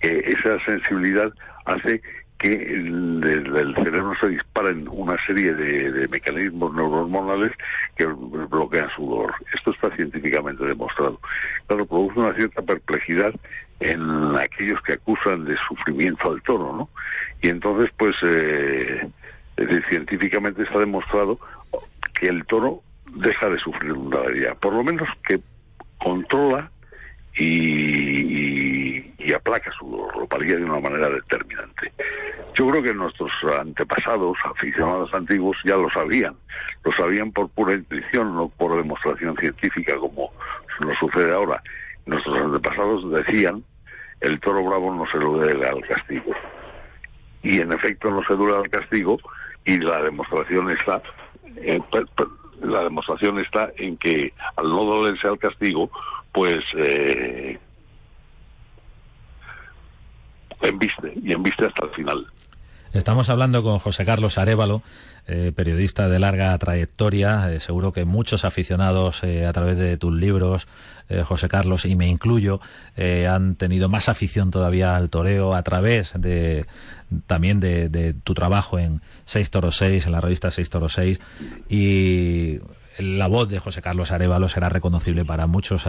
esa 0.00 0.58
sensibilidad 0.64 1.32
hace 1.64 2.00
que 2.38 2.48
desde 2.50 3.60
el 3.60 3.74
cerebro 3.74 4.12
se 4.20 4.28
disparen 4.28 4.86
una 4.90 5.16
serie 5.26 5.54
de, 5.54 6.06
mecanismos 6.08 6.74
neurohormonales 6.74 7.52
que 7.96 8.06
bloquean 8.06 8.88
su 8.94 9.06
dolor. 9.06 9.34
Esto 9.54 9.70
está 9.70 9.94
científicamente 9.96 10.64
demostrado. 10.64 11.18
Claro, 11.66 11.86
produce 11.86 12.20
una 12.20 12.34
cierta 12.34 12.62
perplejidad 12.62 13.32
en 13.80 14.36
aquellos 14.36 14.80
que 14.82 14.94
acusan 14.94 15.44
de 15.44 15.56
sufrimiento 15.68 16.30
al 16.30 16.42
toro, 16.42 16.76
¿no? 16.76 16.88
Y 17.42 17.48
entonces, 17.48 17.90
pues, 17.96 18.14
eh, 18.22 19.08
científicamente 19.88 20.62
está 20.62 20.78
demostrado 20.78 21.38
que 22.18 22.28
el 22.28 22.44
toro 22.46 22.82
deja 23.14 23.48
de 23.48 23.58
sufrir 23.58 23.92
una 23.92 24.18
avería, 24.18 24.54
por 24.54 24.74
lo 24.74 24.84
menos 24.84 25.08
que 25.26 25.40
controla 25.98 26.70
y, 27.38 28.75
aplaca 29.34 29.70
su 29.78 30.26
palía 30.28 30.56
de 30.56 30.64
una 30.64 30.80
manera 30.80 31.08
determinante. 31.08 31.92
Yo 32.54 32.68
creo 32.70 32.82
que 32.82 32.94
nuestros 32.94 33.30
antepasados, 33.58 34.36
aficionados 34.44 35.12
antiguos, 35.12 35.56
ya 35.64 35.76
lo 35.76 35.90
sabían. 35.90 36.34
Lo 36.84 36.92
sabían 36.92 37.32
por 37.32 37.48
pura 37.50 37.74
intuición, 37.74 38.34
no 38.34 38.48
por 38.48 38.76
demostración 38.76 39.36
científica 39.36 39.96
como 39.96 40.32
nos 40.84 40.98
sucede 40.98 41.32
ahora. 41.32 41.62
Nuestros 42.06 42.40
antepasados 42.40 43.10
decían, 43.12 43.62
el 44.20 44.40
toro 44.40 44.64
bravo 44.64 44.94
no 44.94 45.06
se 45.10 45.18
lo 45.18 45.38
debe 45.38 45.66
al 45.66 45.82
castigo. 45.82 46.32
Y 47.42 47.60
en 47.60 47.72
efecto 47.72 48.10
no 48.10 48.24
se 48.24 48.34
dura 48.34 48.58
al 48.58 48.68
castigo 48.70 49.18
y 49.64 49.78
la 49.78 50.02
demostración 50.02 50.70
está 50.70 51.02
eh, 51.56 51.80
la 52.62 52.84
demostración 52.84 53.38
está 53.38 53.70
en 53.76 53.96
que 53.98 54.32
al 54.56 54.68
no 54.68 54.84
dolerse 54.84 55.28
al 55.28 55.38
castigo 55.38 55.90
pues 56.32 56.64
eh, 56.76 57.58
embiste 60.62 61.12
y 61.22 61.32
embiste 61.32 61.66
hasta 61.66 61.86
el 61.86 61.90
final 61.92 62.26
Estamos 62.96 63.28
hablando 63.28 63.62
con 63.62 63.78
José 63.78 64.06
Carlos 64.06 64.38
Arevalo, 64.38 64.82
eh, 65.26 65.52
periodista 65.54 66.08
de 66.08 66.18
larga 66.18 66.56
trayectoria. 66.56 67.52
Eh, 67.52 67.60
seguro 67.60 67.92
que 67.92 68.06
muchos 68.06 68.46
aficionados 68.46 69.22
eh, 69.22 69.44
a 69.44 69.52
través 69.52 69.76
de 69.76 69.98
tus 69.98 70.14
libros, 70.14 70.66
José 71.24 71.46
Carlos, 71.46 71.84
y 71.84 71.94
me 71.94 72.08
incluyo, 72.08 72.60
han 72.96 73.54
tenido 73.54 73.88
más 73.88 74.08
afición 74.08 74.50
todavía 74.50 74.96
al 74.96 75.08
toreo 75.08 75.54
a 75.54 75.62
través 75.62 76.12
de 76.16 76.66
también 77.28 77.60
de, 77.60 78.12
tu 78.24 78.34
trabajo 78.34 78.80
en 78.80 79.02
Seis 79.24 79.50
Toros 79.50 79.76
6, 79.76 80.06
en 80.06 80.12
la 80.12 80.20
revista 80.20 80.50
Seis 80.50 80.68
Toros 80.68 80.94
6. 80.94 81.20
Y 81.68 82.58
la 82.98 83.26
voz 83.26 83.48
de 83.48 83.58
José 83.58 83.82
Carlos 83.82 84.10
Arevalo 84.10 84.48
será 84.48 84.68
reconocible 84.68 85.24
para 85.24 85.46
muchos 85.46 85.88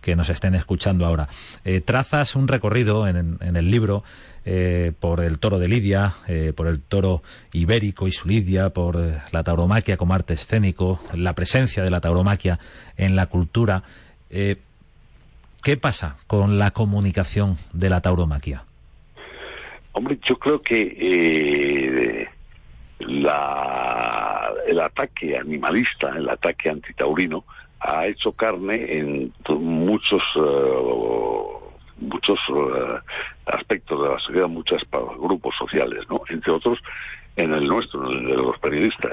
que 0.00 0.16
nos 0.16 0.30
estén 0.30 0.54
escuchando 0.54 1.06
ahora. 1.06 1.28
trazas 1.84 2.36
un 2.36 2.48
recorrido 2.48 3.08
en, 3.08 3.38
el 3.40 3.70
libro 3.70 4.04
eh, 4.46 4.92
por 4.98 5.20
el 5.20 5.38
toro 5.38 5.58
de 5.58 5.68
Lidia, 5.68 6.14
eh, 6.26 6.54
por 6.56 6.66
el 6.66 6.80
toro 6.80 7.22
ibérico 7.52 8.08
y 8.08 8.12
su 8.12 8.26
Lidia, 8.26 8.70
por 8.70 8.96
eh, 8.96 9.18
la 9.32 9.44
tauromaquia 9.44 9.98
como 9.98 10.14
arte 10.14 10.32
escénico, 10.32 10.98
la 11.12 11.34
presencia 11.34 11.82
de 11.82 11.90
la 11.90 12.00
tauromaquia 12.00 12.58
en 12.96 13.16
la 13.16 13.26
cultura. 13.26 13.82
¿Qué 14.30 15.76
pasa 15.78 16.16
con 16.26 16.58
la 16.58 16.70
comunicación 16.70 17.58
de 17.74 17.90
la 17.90 18.00
tauromaquia? 18.00 18.64
Hombre, 19.92 20.18
yo 20.22 20.38
creo 20.38 20.62
que 20.62 22.26
la, 23.00 24.39
el 24.70 24.80
ataque 24.80 25.36
animalista, 25.36 26.08
el 26.16 26.28
ataque 26.28 26.70
antitaurino, 26.70 27.44
ha 27.80 28.06
hecho 28.06 28.32
carne 28.32 28.98
en 28.98 29.32
muchos 29.48 30.22
muchos 32.00 32.38
uh, 32.48 32.98
aspectos 33.46 34.02
de 34.02 34.08
la 34.08 34.18
sociedad, 34.18 34.48
muchos 34.48 34.82
grupos 35.18 35.54
sociales, 35.58 36.00
¿no? 36.08 36.22
Entre 36.28 36.52
otros, 36.52 36.78
en 37.36 37.52
el 37.52 37.66
nuestro, 37.66 38.10
en 38.10 38.18
el 38.18 38.26
de 38.28 38.36
los 38.36 38.58
periodistas. 38.58 39.12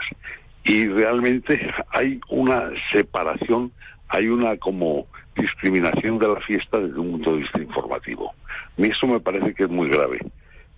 Y 0.64 0.88
realmente 0.88 1.74
hay 1.90 2.20
una 2.30 2.70
separación, 2.92 3.72
hay 4.10 4.28
una 4.28 4.58
como 4.58 5.06
discriminación 5.36 6.18
de 6.20 6.28
la 6.28 6.40
fiesta 6.42 6.80
desde 6.80 7.00
un 7.00 7.12
punto 7.12 7.34
de 7.34 7.38
vista 7.40 7.62
informativo. 7.62 8.34
Mí 8.78 8.88
eso 8.88 9.08
me 9.08 9.20
parece 9.20 9.54
que 9.54 9.64
es 9.64 9.70
muy 9.70 9.90
grave, 9.90 10.20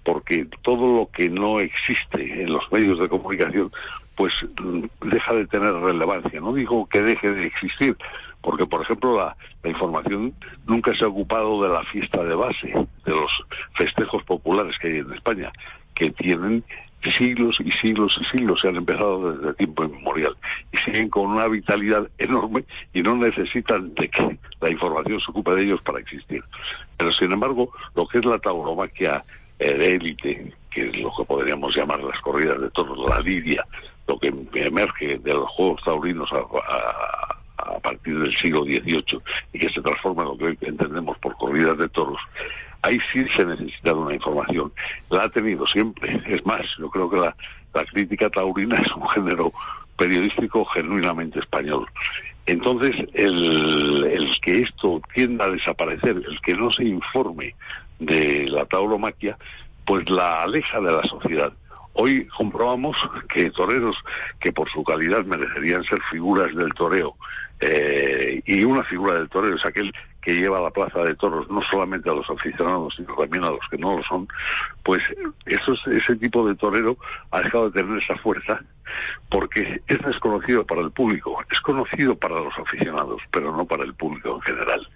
porque 0.03 0.47
todo 0.63 0.97
lo 0.97 1.09
que 1.11 1.29
no 1.29 1.59
existe 1.59 2.43
en 2.43 2.51
los 2.51 2.69
medios 2.71 2.99
de 2.99 3.09
comunicación, 3.09 3.71
pues 4.19 4.33
deja 5.01 5.33
de 5.33 5.47
tener 5.47 5.73
relevancia. 5.75 6.41
No 6.41 6.53
digo 6.53 6.85
que 6.89 7.01
deje 7.01 7.31
de 7.31 7.47
existir, 7.47 7.95
porque 8.41 8.65
por 8.65 8.81
ejemplo 8.81 9.15
la, 9.15 9.37
información 9.63 10.33
nunca 10.67 10.93
se 10.97 11.05
ha 11.05 11.07
ocupado 11.07 11.63
de 11.63 11.69
la 11.69 11.81
fiesta 11.85 12.21
de 12.25 12.35
base, 12.35 12.67
de 12.67 13.11
los 13.11 13.31
festejos 13.75 14.21
populares 14.25 14.75
que 14.81 14.89
hay 14.89 14.97
en 14.97 15.13
España, 15.13 15.53
que 15.95 16.11
tienen 16.11 16.65
siglos 17.17 17.61
y 17.63 17.71
siglos 17.71 18.19
y 18.19 18.37
siglos, 18.37 18.59
se 18.59 18.67
han 18.67 18.75
empezado 18.75 19.31
desde 19.31 19.53
tiempo 19.53 19.85
inmemorial 19.85 20.35
y 20.73 20.77
siguen 20.79 21.07
con 21.09 21.27
una 21.27 21.47
vitalidad 21.47 22.05
enorme 22.17 22.65
y 22.93 23.01
no 23.01 23.15
necesitan 23.15 23.93
de 23.95 24.09
que 24.09 24.37
la 24.59 24.69
información 24.69 25.21
se 25.21 25.31
ocupe 25.31 25.55
de 25.55 25.63
ellos 25.63 25.81
para 25.83 26.01
existir. 26.01 26.43
Pero 26.97 27.13
sin 27.13 27.31
embargo, 27.31 27.71
lo 27.95 28.05
que 28.05 28.17
es 28.17 28.25
la 28.25 28.37
tauromaquia 28.37 29.23
de 29.59 29.95
élite, 29.95 30.53
que 30.71 30.89
es 30.89 30.97
lo 30.97 31.09
que 31.15 31.23
podríamos 31.23 31.73
llamar 31.73 32.03
las 32.03 32.19
corridas 32.19 32.59
de 32.59 32.69
toros, 32.71 32.97
la 33.09 33.21
lidia, 33.21 33.65
lo 34.09 34.19
que 34.19 34.33
emerge 34.53 35.19
de 35.19 35.33
los 35.33 35.47
juegos 35.51 35.81
taurinos 35.83 36.29
a 36.33 37.79
partir 37.79 38.17
del 38.19 38.35
siglo 38.35 38.63
XVIII 38.63 39.21
y 39.53 39.59
que 39.59 39.69
se 39.69 39.81
transforma 39.81 40.23
en 40.23 40.29
lo 40.29 40.37
que 40.37 40.65
entendemos 40.65 41.17
por 41.19 41.37
corridas 41.37 41.77
de 41.77 41.87
toros, 41.89 42.19
ahí 42.81 42.99
sí 43.13 43.23
se 43.35 43.45
necesita 43.45 43.93
una 43.93 44.15
información. 44.15 44.71
La 45.09 45.23
ha 45.23 45.29
tenido 45.29 45.67
siempre. 45.67 46.21
Es 46.27 46.43
más, 46.45 46.61
yo 46.79 46.89
creo 46.89 47.09
que 47.09 47.17
la, 47.17 47.35
crítica 47.91 48.29
taurina 48.29 48.75
es 48.75 48.91
un 48.91 49.07
género 49.09 49.53
periodístico 49.97 50.65
genuinamente 50.65 51.39
español. 51.39 51.85
Entonces, 52.45 52.95
el, 53.13 54.05
el, 54.05 54.41
que 54.41 54.61
esto 54.61 55.01
tienda 55.13 55.45
a 55.45 55.51
desaparecer, 55.51 56.17
el 56.17 56.41
que 56.41 56.55
no 56.55 56.71
se 56.71 56.83
informe 56.83 57.55
de 57.99 58.47
la 58.47 58.65
tauromaquia, 58.65 59.37
pues 59.85 60.09
la 60.09 60.43
aleja 60.43 60.79
de 60.81 60.91
la 60.91 61.03
sociedad. 61.03 61.53
Hoy 62.01 62.25
comprobamos 62.27 62.95
que 63.27 63.51
toreros 63.51 63.97
que 64.39 64.53
por 64.53 64.69
su 64.71 64.83
calidad 64.85 65.25
merecerían 65.25 65.83
ser 65.83 65.99
figuras 66.09 66.55
del 66.55 66.73
toreo, 66.73 67.15
eh, 67.59 68.41
y 68.45 68.63
una 68.63 68.83
figura 68.85 69.15
del 69.15 69.27
torero 69.27 69.57
es 69.57 69.65
aquel 69.65 69.93
que 70.21 70.33
lleva 70.33 70.61
la 70.61 70.71
plaza 70.71 70.99
de 70.99 71.13
toros, 71.15 71.49
no 71.49 71.61
solamente 71.69 72.09
a 72.09 72.13
los 72.13 72.29
aficionados, 72.29 72.93
sino 72.95 73.13
también 73.15 73.43
a 73.43 73.49
los 73.49 73.59
que 73.69 73.77
no 73.77 73.97
lo 73.97 74.03
son, 74.03 74.29
pues 74.83 75.01
eso, 75.45 75.73
ese 75.91 76.15
tipo 76.15 76.47
de 76.47 76.55
torero 76.55 76.97
ha 77.31 77.41
dejado 77.41 77.69
de 77.69 77.81
tener 77.81 78.01
esa 78.01 78.15
fuerza 78.15 78.61
porque 79.29 79.81
es 79.85 80.01
desconocido 80.01 80.65
para 80.65 80.81
el 80.81 80.91
público, 80.91 81.37
es 81.51 81.59
conocido 81.59 82.15
para 82.15 82.39
los 82.39 82.57
aficionados, 82.57 83.21
pero 83.29 83.55
no 83.55 83.65
para 83.65 83.83
el 83.83 83.93
público 83.93 84.35
en 84.35 84.41
general. 84.41 84.87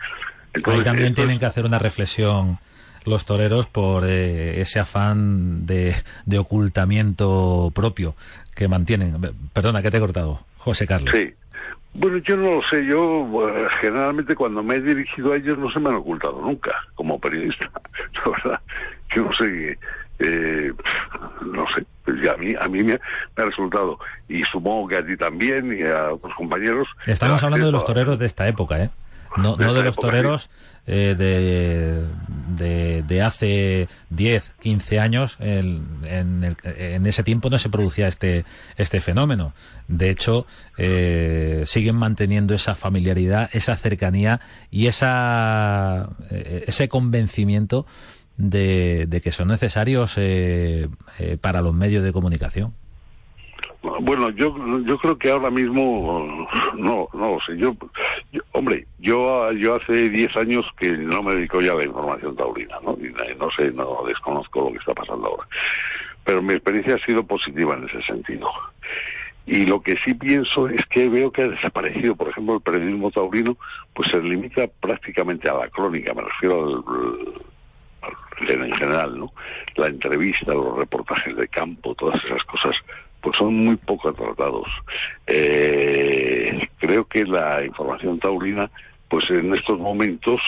Ahí 0.66 0.84
también 0.84 1.14
tienen 1.14 1.40
que 1.40 1.46
hacer 1.48 1.66
una 1.66 1.80
reflexión 1.80 2.60
los 3.06 3.26
toreros 3.26 3.68
por 3.68 4.06
eh, 4.06 4.62
ese 4.62 4.80
afán 4.80 5.66
de, 5.66 5.96
de, 6.26 6.38
ocultamiento 6.38 7.72
propio 7.74 8.16
que 8.56 8.68
mantienen. 8.68 9.16
Perdona, 9.54 9.82
que 9.82 9.92
te 9.92 9.98
he 9.98 10.00
cortado, 10.00 10.42
José 10.58 10.88
Carlos. 10.88 11.12
Sí. 11.12 11.34
Bueno, 11.96 12.18
yo 12.18 12.38
no 12.38 12.56
lo 12.56 12.68
sé. 12.68 12.86
Yo 12.86 13.28
generalmente 13.82 14.36
cuando 14.36 14.64
me 14.64 14.76
he 14.76 14.82
dirigido 14.82 15.34
a 15.34 15.38
ellos 15.38 15.58
no 15.58 15.72
se 15.72 15.80
me 15.80 15.90
han 15.90 15.96
ocultado 15.96 16.42
nunca 16.42 16.72
como 16.96 17.20
periodista. 17.20 17.70
La 18.26 18.32
verdad, 18.32 18.62
yo 19.16 19.24
no 19.24 19.34
sé. 19.34 19.78
Eh, 20.20 20.72
no 21.42 21.66
sé, 21.74 21.84
pues 22.06 22.30
a 22.30 22.38
mí, 22.38 22.54
a 22.60 22.68
mí 22.68 22.84
me, 22.84 22.94
ha 22.94 23.46
resultado, 23.46 23.98
y 24.30 24.44
supongo 24.44 24.88
que 24.88 24.98
a 24.98 25.06
ti 25.06 25.18
también 25.18 25.76
y 25.78 25.82
a 25.84 26.14
otros 26.14 26.34
compañeros. 26.36 26.88
Estamos 27.06 27.44
hablando 27.44 27.66
de 27.66 27.72
los 27.72 27.84
toreros 27.84 28.20
de 28.20 28.28
esta 28.28 28.48
época, 28.48 28.82
¿eh? 28.84 28.90
No, 29.38 29.58
no 29.58 29.74
de 29.74 29.84
los 29.84 29.96
toreros 29.96 30.50
eh, 30.86 31.16
de, 31.18 33.02
de, 33.04 33.22
hace 33.22 33.88
10, 34.10 34.52
15 34.60 35.00
años. 35.00 35.38
En, 35.40 36.02
en, 36.04 37.06
ese 37.06 37.24
tiempo 37.24 37.50
no 37.50 37.58
se 37.58 37.70
producía 37.70 38.08
este, 38.08 38.46
este 38.76 39.00
fenómeno. 39.02 39.54
De 39.88 40.10
hecho, 40.10 40.46
eh, 40.78 41.64
siguen 41.66 41.96
manteniendo 41.96 42.54
esa 42.54 42.76
familiaridad, 42.76 43.50
esa 43.54 43.76
cercanía 43.78 44.42
y 44.72 44.88
esa, 44.88 46.10
eh, 46.30 46.66
ese 46.68 46.90
convencimiento 46.90 47.86
de, 48.38 49.06
de, 49.08 49.22
que 49.22 49.32
son 49.32 49.48
necesarios 49.48 50.18
para 51.42 51.62
los 51.62 51.74
medios 51.74 52.04
de 52.04 52.12
comunicación. 52.12 52.74
Bueno, 53.84 54.30
yo 54.30 54.56
yo 54.86 54.98
creo 54.98 55.18
que 55.18 55.30
ahora 55.30 55.52
mismo 55.52 56.48
no 56.78 57.10
no 57.14 57.38
sé. 57.46 57.58
Yo, 57.58 57.76
hombre, 58.54 58.88
yo 59.00 59.52
yo 59.52 59.76
hace 59.76 60.10
10 60.10 60.38
años 60.38 60.66
que 60.78 60.92
no 60.92 61.22
me 61.22 61.36
dedico 61.36 61.60
ya 61.60 61.74
a 61.74 61.76
la 61.76 61.84
información 61.84 62.36
taurina, 62.36 62.78
¿no? 62.82 62.98
Y 62.98 63.12
no 63.38 63.50
sé, 63.58 63.72
no 63.72 64.04
desconozco 64.08 64.62
lo 64.62 64.72
que 64.72 64.78
está 64.78 64.94
pasando 64.94 65.28
ahora. 65.28 65.48
Pero 66.24 66.42
mi 66.42 66.54
experiencia 66.54 66.96
ha 66.96 67.06
sido 67.06 67.26
positiva 67.26 67.76
en 67.76 67.90
ese 67.90 68.02
sentido. 68.04 68.50
Y 69.46 69.66
lo 69.66 69.82
que 69.82 69.96
sí 70.06 70.14
pienso 70.14 70.70
es 70.70 70.86
que 70.86 71.10
veo 71.10 71.30
que 71.30 71.42
ha 71.42 71.48
desaparecido, 71.50 72.16
por 72.16 72.30
ejemplo, 72.30 72.56
el 72.56 72.62
periodismo 72.62 73.12
taurino, 73.12 73.58
pues 73.94 74.10
se 74.10 74.22
limita 74.22 74.68
prácticamente 74.80 75.50
a 75.50 75.56
la 75.56 75.68
crónica, 75.68 76.14
me 76.14 76.22
refiero 76.22 76.86
al, 78.02 78.50
en 78.50 78.74
general, 78.76 79.20
¿no? 79.20 79.34
La 79.76 79.88
entrevista, 79.88 80.54
los 80.54 80.78
reportajes 80.78 81.36
de 81.36 81.48
campo, 81.50 81.94
todas 81.96 82.24
esas 82.24 82.44
cosas 82.46 82.78
pues 83.24 83.38
son 83.38 83.56
muy 83.56 83.78
poco 83.78 84.14
tratados. 84.14 84.68
Eh, 85.26 86.68
creo 86.78 87.06
que 87.06 87.24
la 87.24 87.66
información 87.66 88.20
taurina, 88.20 88.70
pues 89.08 89.30
en 89.30 89.56
estos 89.56 89.80
momentos 89.80 90.42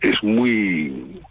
es 0.00 0.22
muy 0.22 1.22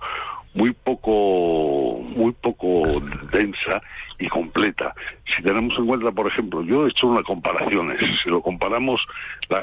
muy 0.55 0.71
poco 0.71 1.99
muy 2.01 2.31
poco 2.31 3.01
densa 3.31 3.81
y 4.17 4.27
completa. 4.27 4.95
Si 5.25 5.43
tenemos 5.43 5.77
en 5.77 5.85
cuenta, 5.85 6.11
por 6.11 6.27
ejemplo, 6.27 6.63
yo 6.63 6.85
he 6.85 6.89
hecho 6.89 7.07
una 7.07 7.23
comparación, 7.23 7.95
si 7.99 8.29
lo 8.29 8.41
comparamos 8.41 9.05
la, 9.49 9.59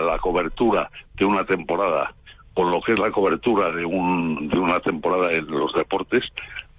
la, 0.00 0.18
cobertura 0.18 0.90
de 1.14 1.24
una 1.24 1.44
temporada 1.44 2.14
con 2.54 2.70
lo 2.70 2.80
que 2.82 2.92
es 2.92 2.98
la 2.98 3.10
cobertura 3.10 3.70
de, 3.70 3.84
un, 3.84 4.48
de 4.48 4.58
una 4.58 4.80
temporada 4.80 5.32
en 5.32 5.46
los 5.46 5.72
deportes, 5.74 6.24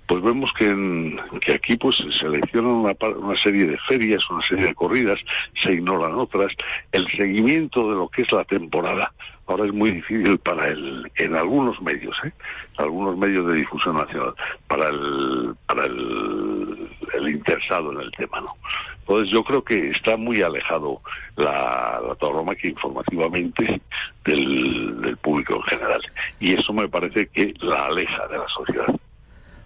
pues 0.07 0.21
vemos 0.21 0.51
que, 0.53 1.17
que 1.41 1.53
aquí 1.53 1.77
pues 1.77 1.97
se 1.97 2.11
seleccionan 2.11 2.71
una, 2.71 2.95
una, 3.17 3.37
serie 3.37 3.65
de 3.65 3.77
ferias, 3.87 4.29
una 4.29 4.41
serie 4.43 4.65
de 4.67 4.75
corridas, 4.75 5.19
se 5.61 5.73
ignoran 5.73 6.13
otras. 6.15 6.51
El 6.91 7.07
seguimiento 7.17 7.89
de 7.89 7.95
lo 7.95 8.09
que 8.09 8.23
es 8.23 8.31
la 8.31 8.43
temporada 8.43 9.11
ahora 9.47 9.65
es 9.65 9.73
muy 9.73 9.91
difícil 9.91 10.37
para 10.39 10.67
el, 10.67 11.11
en 11.15 11.35
algunos 11.35 11.81
medios, 11.81 12.15
¿eh? 12.23 12.31
algunos 12.77 13.17
medios 13.17 13.45
de 13.47 13.55
difusión 13.55 13.95
nacional, 13.97 14.33
para 14.67 14.89
el, 14.89 15.55
para 15.67 15.85
el, 15.85 16.89
el 17.13 17.29
interesado 17.29 17.91
en 17.91 18.01
el 18.01 18.11
tema, 18.11 18.41
¿no? 18.41 18.55
Entonces 18.99 19.33
yo 19.33 19.43
creo 19.43 19.63
que 19.63 19.89
está 19.89 20.15
muy 20.15 20.41
alejado 20.41 21.01
la, 21.35 22.01
la 22.07 22.15
tauromaquia 22.15 22.69
informativamente 22.69 23.81
del, 24.23 25.01
del 25.01 25.17
público 25.17 25.55
en 25.55 25.63
general. 25.63 26.01
Y 26.39 26.53
eso 26.53 26.71
me 26.71 26.87
parece 26.87 27.27
que 27.27 27.53
la 27.59 27.87
aleja 27.87 28.27
de 28.29 28.37
la 28.37 28.47
sociedad. 28.47 28.95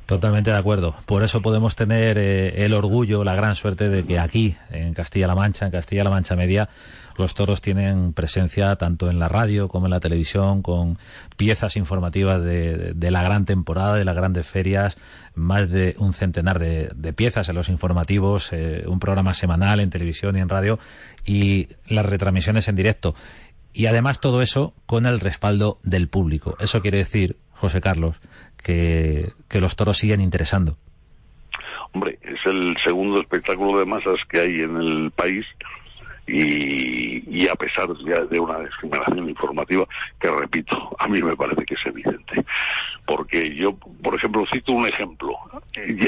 Totalmente 0.07 0.51
de 0.51 0.57
acuerdo. 0.57 0.95
Por 1.05 1.21
eso 1.23 1.41
podemos 1.41 1.75
tener 1.75 2.17
eh, 2.17 2.63
el 2.63 2.73
orgullo, 2.73 3.25
la 3.25 3.35
gran 3.35 3.55
suerte 3.55 3.89
de 3.89 4.05
que 4.05 4.19
aquí, 4.19 4.55
en 4.71 4.93
Castilla-La 4.93 5.35
Mancha, 5.35 5.65
en 5.65 5.71
Castilla-La 5.73 6.09
Mancha 6.09 6.37
Media, 6.37 6.69
los 7.17 7.35
toros 7.35 7.59
tienen 7.59 8.13
presencia 8.13 8.77
tanto 8.77 9.09
en 9.09 9.19
la 9.19 9.27
radio 9.27 9.67
como 9.67 9.87
en 9.87 9.89
la 9.89 9.99
televisión, 9.99 10.61
con 10.61 10.97
piezas 11.35 11.75
informativas 11.75 12.41
de, 12.41 12.95
la 12.97 13.21
gran 13.21 13.43
temporada, 13.43 13.95
de 13.95 14.05
las 14.05 14.15
grandes 14.15 14.47
ferias, 14.47 14.97
más 15.35 15.69
de 15.69 15.97
un 15.99 16.13
centenar 16.13 16.57
de, 16.57 17.13
piezas 17.13 17.49
en 17.49 17.55
los 17.55 17.67
informativos, 17.67 18.53
eh, 18.53 18.85
un 18.87 19.01
programa 19.01 19.33
semanal 19.33 19.81
en 19.81 19.89
televisión 19.89 20.37
y 20.37 20.39
en 20.39 20.47
radio, 20.47 20.79
y 21.25 21.67
las 21.85 22.05
retransmisiones 22.05 22.69
en 22.69 22.77
directo. 22.77 23.13
Y 23.73 23.87
además 23.87 24.21
todo 24.21 24.41
eso 24.41 24.73
con 24.85 25.05
el 25.05 25.19
respaldo 25.19 25.79
del 25.83 26.07
público. 26.07 26.55
Eso 26.61 26.81
quiere 26.81 26.99
decir, 26.99 27.35
José 27.51 27.81
Carlos, 27.81 28.21
que, 28.57 29.33
los 29.51 29.75
toros 29.75 29.97
siguen 29.97 30.21
interesando. 30.21 30.77
Hombre, 31.93 32.19
es 32.21 32.45
el 32.45 32.77
segundo 32.83 33.21
espectáculo 33.21 33.79
de 33.79 33.85
masas 33.85 34.19
que 34.29 34.39
hay 34.39 34.59
en 34.59 34.77
el 34.77 35.11
país 35.11 35.45
y, 36.27 37.47
a 37.47 37.55
pesar 37.55 37.87
de 37.87 38.39
una 38.39 38.59
discriminación 38.59 39.29
informativa 39.29 39.85
que, 40.19 40.29
repito, 40.29 40.95
a 40.99 41.07
mí 41.07 41.21
me 41.21 41.35
parece 41.35 41.63
que 41.65 41.75
es 41.75 41.85
evidente. 41.85 42.45
Porque 43.05 43.55
yo, 43.55 43.73
por 43.75 44.15
ejemplo, 44.15 44.45
cito 44.51 44.73
un 44.73 44.85
ejemplo, 44.85 45.33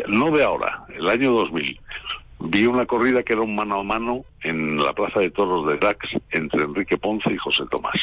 no 0.09 0.31
de 0.31 0.43
ahora, 0.43 0.83
el 0.93 1.07
año 1.07 1.31
2000, 1.31 1.79
vi 2.39 2.65
una 2.65 2.85
corrida 2.85 3.23
que 3.23 3.33
era 3.33 3.41
un 3.41 3.55
mano 3.55 3.79
a 3.79 3.83
mano 3.83 4.25
en 4.43 4.77
la 4.77 4.93
Plaza 4.93 5.21
de 5.21 5.31
Toros 5.31 5.67
de 5.67 5.77
Dax 5.77 6.09
entre 6.31 6.63
Enrique 6.63 6.97
Ponce 6.97 7.31
y 7.31 7.37
José 7.37 7.63
Tomás. 7.71 7.99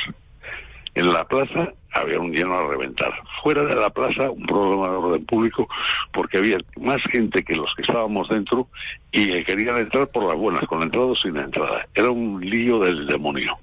En 0.94 1.12
la 1.12 1.24
plaza 1.24 1.74
había 1.98 2.20
un 2.20 2.32
lleno 2.32 2.54
a 2.58 2.68
reventar. 2.68 3.12
Fuera 3.42 3.62
de 3.64 3.74
la 3.74 3.90
plaza, 3.90 4.30
un 4.30 4.44
problema 4.44 4.88
de 4.88 4.96
orden 4.96 5.26
público, 5.26 5.68
porque 6.12 6.38
había 6.38 6.58
más 6.80 7.02
gente 7.10 7.42
que 7.42 7.54
los 7.54 7.74
que 7.74 7.82
estábamos 7.82 8.28
dentro 8.28 8.68
y 9.12 9.42
querían 9.44 9.78
entrar 9.78 10.08
por 10.08 10.24
las 10.24 10.36
buenas, 10.36 10.64
con 10.64 10.82
entrada 10.82 11.06
o 11.06 11.16
sin 11.16 11.36
entrada. 11.36 11.86
Era 11.94 12.10
un 12.10 12.40
lío 12.40 12.80
del 12.80 13.06
demonio. 13.06 13.56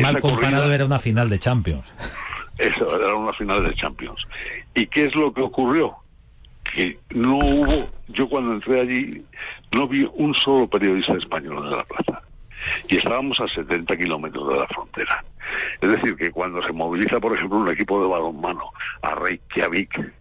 Mal 0.00 0.20
comparado 0.20 0.72
era 0.72 0.84
una 0.84 0.98
final 0.98 1.28
de 1.28 1.38
Champions. 1.38 1.92
Eso, 2.58 2.96
era 2.96 3.14
una 3.14 3.32
final 3.32 3.64
de 3.64 3.74
Champions. 3.74 4.20
¿Y 4.74 4.86
qué 4.86 5.06
es 5.06 5.14
lo 5.14 5.32
que 5.32 5.42
ocurrió? 5.42 5.94
Que 6.62 6.98
no 7.10 7.38
hubo, 7.38 7.90
yo 8.08 8.28
cuando 8.28 8.52
entré 8.54 8.80
allí, 8.80 9.24
no 9.72 9.88
vi 9.88 10.08
un 10.14 10.34
solo 10.34 10.68
periodista 10.68 11.14
español 11.14 11.64
en 11.66 11.76
la 11.76 11.84
plaza. 11.84 12.22
Y 12.88 12.96
estábamos 12.96 13.40
a 13.40 13.48
70 13.48 13.96
kilómetros 13.96 14.48
de 14.48 14.58
la 14.58 14.66
frontera. 14.68 15.24
Es 15.80 15.90
decir, 15.90 16.16
que 16.16 16.30
cuando 16.30 16.62
se 16.62 16.72
moviliza, 16.72 17.20
por 17.20 17.36
ejemplo, 17.36 17.58
un 17.58 17.70
equipo 17.70 18.00
de 18.02 18.08
balonmano 18.08 18.70
a 19.02 19.14
Reykjavik, 19.14 20.12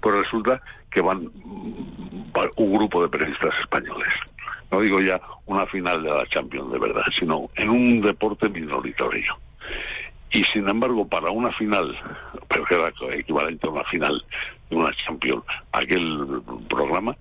pues 0.00 0.14
resulta 0.16 0.60
que 0.90 1.00
van 1.00 1.30
un 2.56 2.72
grupo 2.72 3.02
de 3.02 3.08
periodistas 3.08 3.54
españoles. 3.60 4.12
No 4.70 4.80
digo 4.80 5.00
ya 5.00 5.20
una 5.46 5.66
final 5.66 6.02
de 6.02 6.10
la 6.10 6.26
Champions 6.26 6.72
de 6.72 6.78
verdad, 6.78 7.04
sino 7.18 7.50
en 7.56 7.70
un 7.70 8.00
deporte 8.00 8.48
minoritario. 8.48 9.36
Y 10.30 10.44
sin 10.44 10.66
embargo, 10.66 11.06
para 11.06 11.30
una 11.30 11.52
final, 11.52 11.94
pero 12.48 12.64
que 12.64 12.74
era 12.74 12.90
equivalente 13.14 13.66
a 13.66 13.70
una 13.70 13.84
final 13.84 14.24
de 14.70 14.76
una 14.76 14.90
Champions, 15.04 15.44
aquel 15.72 16.42
programa, 16.68 17.14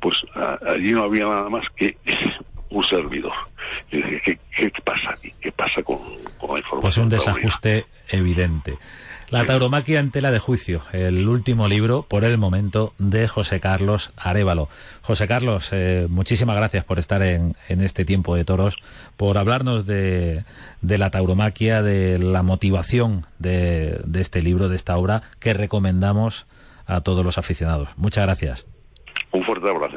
pues 0.00 0.16
allí 0.66 0.92
no 0.92 1.04
había 1.04 1.24
nada 1.24 1.48
más 1.50 1.64
que 1.76 1.96
un 2.74 2.82
servidor. 2.82 3.32
Y 3.90 4.02
dije, 4.02 4.38
¿qué, 4.56 4.70
pasa 4.84 5.12
aquí? 5.12 5.32
¿Qué 5.40 5.52
pasa 5.52 5.82
con, 5.82 5.98
la 5.98 6.58
información? 6.58 6.80
Pues 6.80 6.96
un 6.98 7.08
desajuste 7.08 7.86
evidente. 8.08 8.76
La 9.30 9.46
tauromaquia 9.46 10.00
en 10.00 10.10
tela 10.10 10.30
de 10.30 10.38
juicio, 10.38 10.82
el 10.92 11.26
último 11.28 11.66
libro, 11.66 12.02
por 12.08 12.24
el 12.24 12.36
momento, 12.36 12.92
de 12.98 13.26
José 13.26 13.58
Carlos 13.58 14.12
Arevalo. 14.16 14.68
José 15.00 15.26
Carlos, 15.26 15.70
eh, 15.72 16.06
muchísimas 16.10 16.56
gracias 16.56 16.84
por 16.84 16.98
estar 16.98 17.22
en, 17.22 17.56
en, 17.68 17.80
este 17.80 18.04
tiempo 18.04 18.36
de 18.36 18.44
toros, 18.44 18.76
por 19.16 19.38
hablarnos 19.38 19.86
de, 19.86 20.44
de 20.82 20.98
la 20.98 21.10
tauromaquia, 21.10 21.82
de 21.82 22.18
la 22.18 22.42
motivación 22.42 23.26
de, 23.38 24.00
de 24.04 24.20
este 24.20 24.42
libro, 24.42 24.68
de 24.68 24.76
esta 24.76 24.96
obra, 24.96 25.22
que 25.40 25.54
recomendamos 25.54 26.46
a 26.86 27.00
todos 27.00 27.24
los 27.24 27.38
aficionados. 27.38 27.88
Muchas 27.96 28.26
gracias. 28.26 28.66
Un 29.32 29.42
fuerte 29.44 29.68
abrazo 29.68 29.93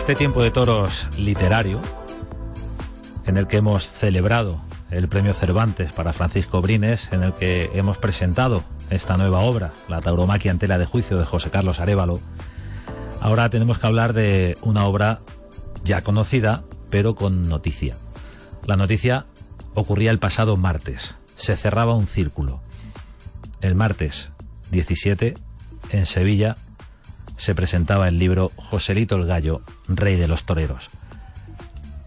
este 0.00 0.14
tiempo 0.14 0.42
de 0.42 0.50
toros 0.50 1.08
literario, 1.18 1.78
en 3.26 3.36
el 3.36 3.46
que 3.46 3.58
hemos 3.58 3.86
celebrado 3.86 4.58
el 4.90 5.08
premio 5.08 5.34
Cervantes 5.34 5.92
para 5.92 6.14
Francisco 6.14 6.62
Brines, 6.62 7.12
en 7.12 7.22
el 7.22 7.34
que 7.34 7.70
hemos 7.74 7.98
presentado 7.98 8.64
esta 8.88 9.18
nueva 9.18 9.40
obra, 9.40 9.74
La 9.88 10.00
tauromaquia 10.00 10.52
en 10.52 10.58
tela 10.58 10.78
de 10.78 10.86
juicio 10.86 11.18
de 11.18 11.26
José 11.26 11.50
Carlos 11.50 11.80
Arevalo, 11.80 12.18
ahora 13.20 13.50
tenemos 13.50 13.78
que 13.78 13.86
hablar 13.86 14.14
de 14.14 14.56
una 14.62 14.86
obra 14.86 15.20
ya 15.84 16.00
conocida, 16.00 16.64
pero 16.88 17.14
con 17.14 17.50
noticia. 17.50 17.94
La 18.64 18.78
noticia 18.78 19.26
ocurría 19.74 20.12
el 20.12 20.18
pasado 20.18 20.56
martes. 20.56 21.14
Se 21.36 21.58
cerraba 21.58 21.94
un 21.94 22.06
círculo. 22.06 22.62
El 23.60 23.74
martes 23.74 24.30
17, 24.70 25.36
en 25.90 26.06
Sevilla, 26.06 26.56
se 27.40 27.54
presentaba 27.54 28.06
el 28.06 28.18
libro 28.18 28.50
Joselito 28.54 29.16
el 29.16 29.26
Gallo, 29.26 29.62
Rey 29.88 30.16
de 30.16 30.28
los 30.28 30.44
Toreros. 30.44 30.90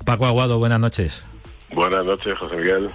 Paco 0.06 0.28
Aguado, 0.28 0.60
buenas 0.60 0.80
noches. 0.80 1.26
Buenas 1.74 2.06
noches, 2.06 2.38
José 2.38 2.56
Miguel. 2.56 2.91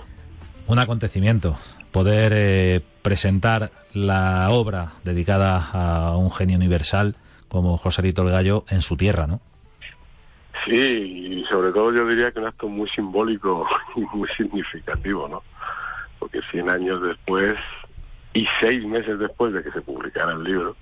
Un 0.69 0.79
acontecimiento, 0.79 1.59
poder 1.91 2.33
eh, 2.37 2.81
presentar 3.03 3.73
la 3.93 4.51
obra 4.51 4.93
dedicada 5.03 5.69
a 5.73 6.17
un 6.17 6.31
genio 6.31 6.57
universal 6.57 7.17
como 7.49 7.77
Joselito 7.77 8.23
el 8.23 8.31
Gallo 8.31 8.65
en 8.69 8.83
su 8.83 8.97
tierra, 8.97 9.27
¿no? 9.27 9.41
Sí, 10.65 11.41
y 11.41 11.45
sobre 11.51 11.73
todo 11.73 11.93
yo 11.93 12.07
diría 12.07 12.31
que 12.31 12.39
un 12.39 12.47
acto 12.47 12.69
muy 12.69 12.89
simbólico 12.91 13.67
y 13.97 14.03
muy 14.17 14.29
significativo, 14.37 15.27
¿no? 15.27 15.43
Porque 16.21 16.41
100 16.53 16.71
años 16.71 17.03
después 17.03 17.55
y 18.33 18.47
seis 18.61 18.85
meses 18.85 19.19
después 19.19 19.53
de 19.53 19.65
que 19.65 19.73
se 19.73 19.81
publicara 19.81 20.33
el 20.33 20.45
libro, 20.45 20.77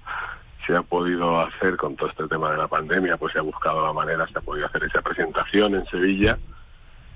se 0.66 0.76
ha 0.76 0.82
podido 0.82 1.38
hacer 1.40 1.76
con 1.76 1.94
todo 1.96 2.08
este 2.08 2.26
tema 2.26 2.50
de 2.50 2.58
la 2.58 2.68
pandemia, 2.68 3.16
pues 3.16 3.32
se 3.32 3.38
ha 3.38 3.42
buscado 3.42 3.84
la 3.84 3.92
manera, 3.92 4.26
se 4.26 4.38
ha 4.38 4.42
podido 4.42 4.66
hacer 4.66 4.84
esa 4.84 5.00
presentación 5.00 5.74
en 5.76 5.86
Sevilla, 5.86 6.38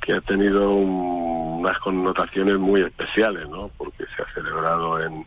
que 0.01 0.15
ha 0.15 0.21
tenido 0.21 0.71
unas 0.71 1.79
connotaciones 1.79 2.59
muy 2.59 2.83
especiales, 2.83 3.49
¿no? 3.49 3.71
Porque 3.77 4.05
se 4.17 4.23
ha 4.23 4.35
celebrado 4.35 5.03
en, 5.03 5.27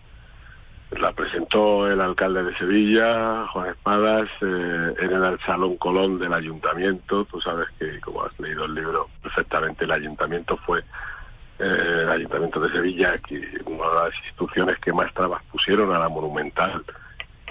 la 0.92 1.12
presentó 1.12 1.88
el 1.88 2.00
alcalde 2.00 2.44
de 2.44 2.58
Sevilla, 2.58 3.48
Juan 3.48 3.70
Espadas, 3.70 4.30
eh, 4.42 4.94
en 5.00 5.12
el 5.12 5.40
Salón 5.46 5.78
Colón 5.78 6.20
del 6.20 6.34
Ayuntamiento. 6.34 7.26
Tú 7.26 7.42
sabes 7.42 7.68
que, 7.78 8.00
como 8.00 8.24
has 8.24 8.40
leído 8.40 8.66
el 8.66 8.76
libro 8.76 9.10
perfectamente, 9.22 9.86
el 9.86 9.92
Ayuntamiento 9.92 10.58
fue 10.58 10.80
eh, 11.60 12.04
el 12.04 12.10
Ayuntamiento 12.10 12.60
de 12.60 12.72
Sevilla, 12.72 13.16
que 13.28 13.38
una 13.66 13.90
de 13.90 13.96
las 13.96 14.16
instituciones 14.26 14.80
que 14.80 14.94
más 14.94 15.14
trabas 15.14 15.44
pusieron 15.52 15.94
a 15.94 16.00
la 16.00 16.10
monumental 16.10 16.84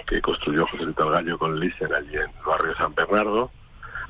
que 0.07 0.21
construyó 0.21 0.65
José 0.67 0.85
Luis 0.85 0.95
Gallo 0.95 1.37
con 1.37 1.59
Lisen 1.59 1.93
allí 1.93 2.15
en 2.15 2.21
el 2.21 2.45
barrio 2.45 2.75
San 2.75 2.93
Bernardo. 2.95 3.51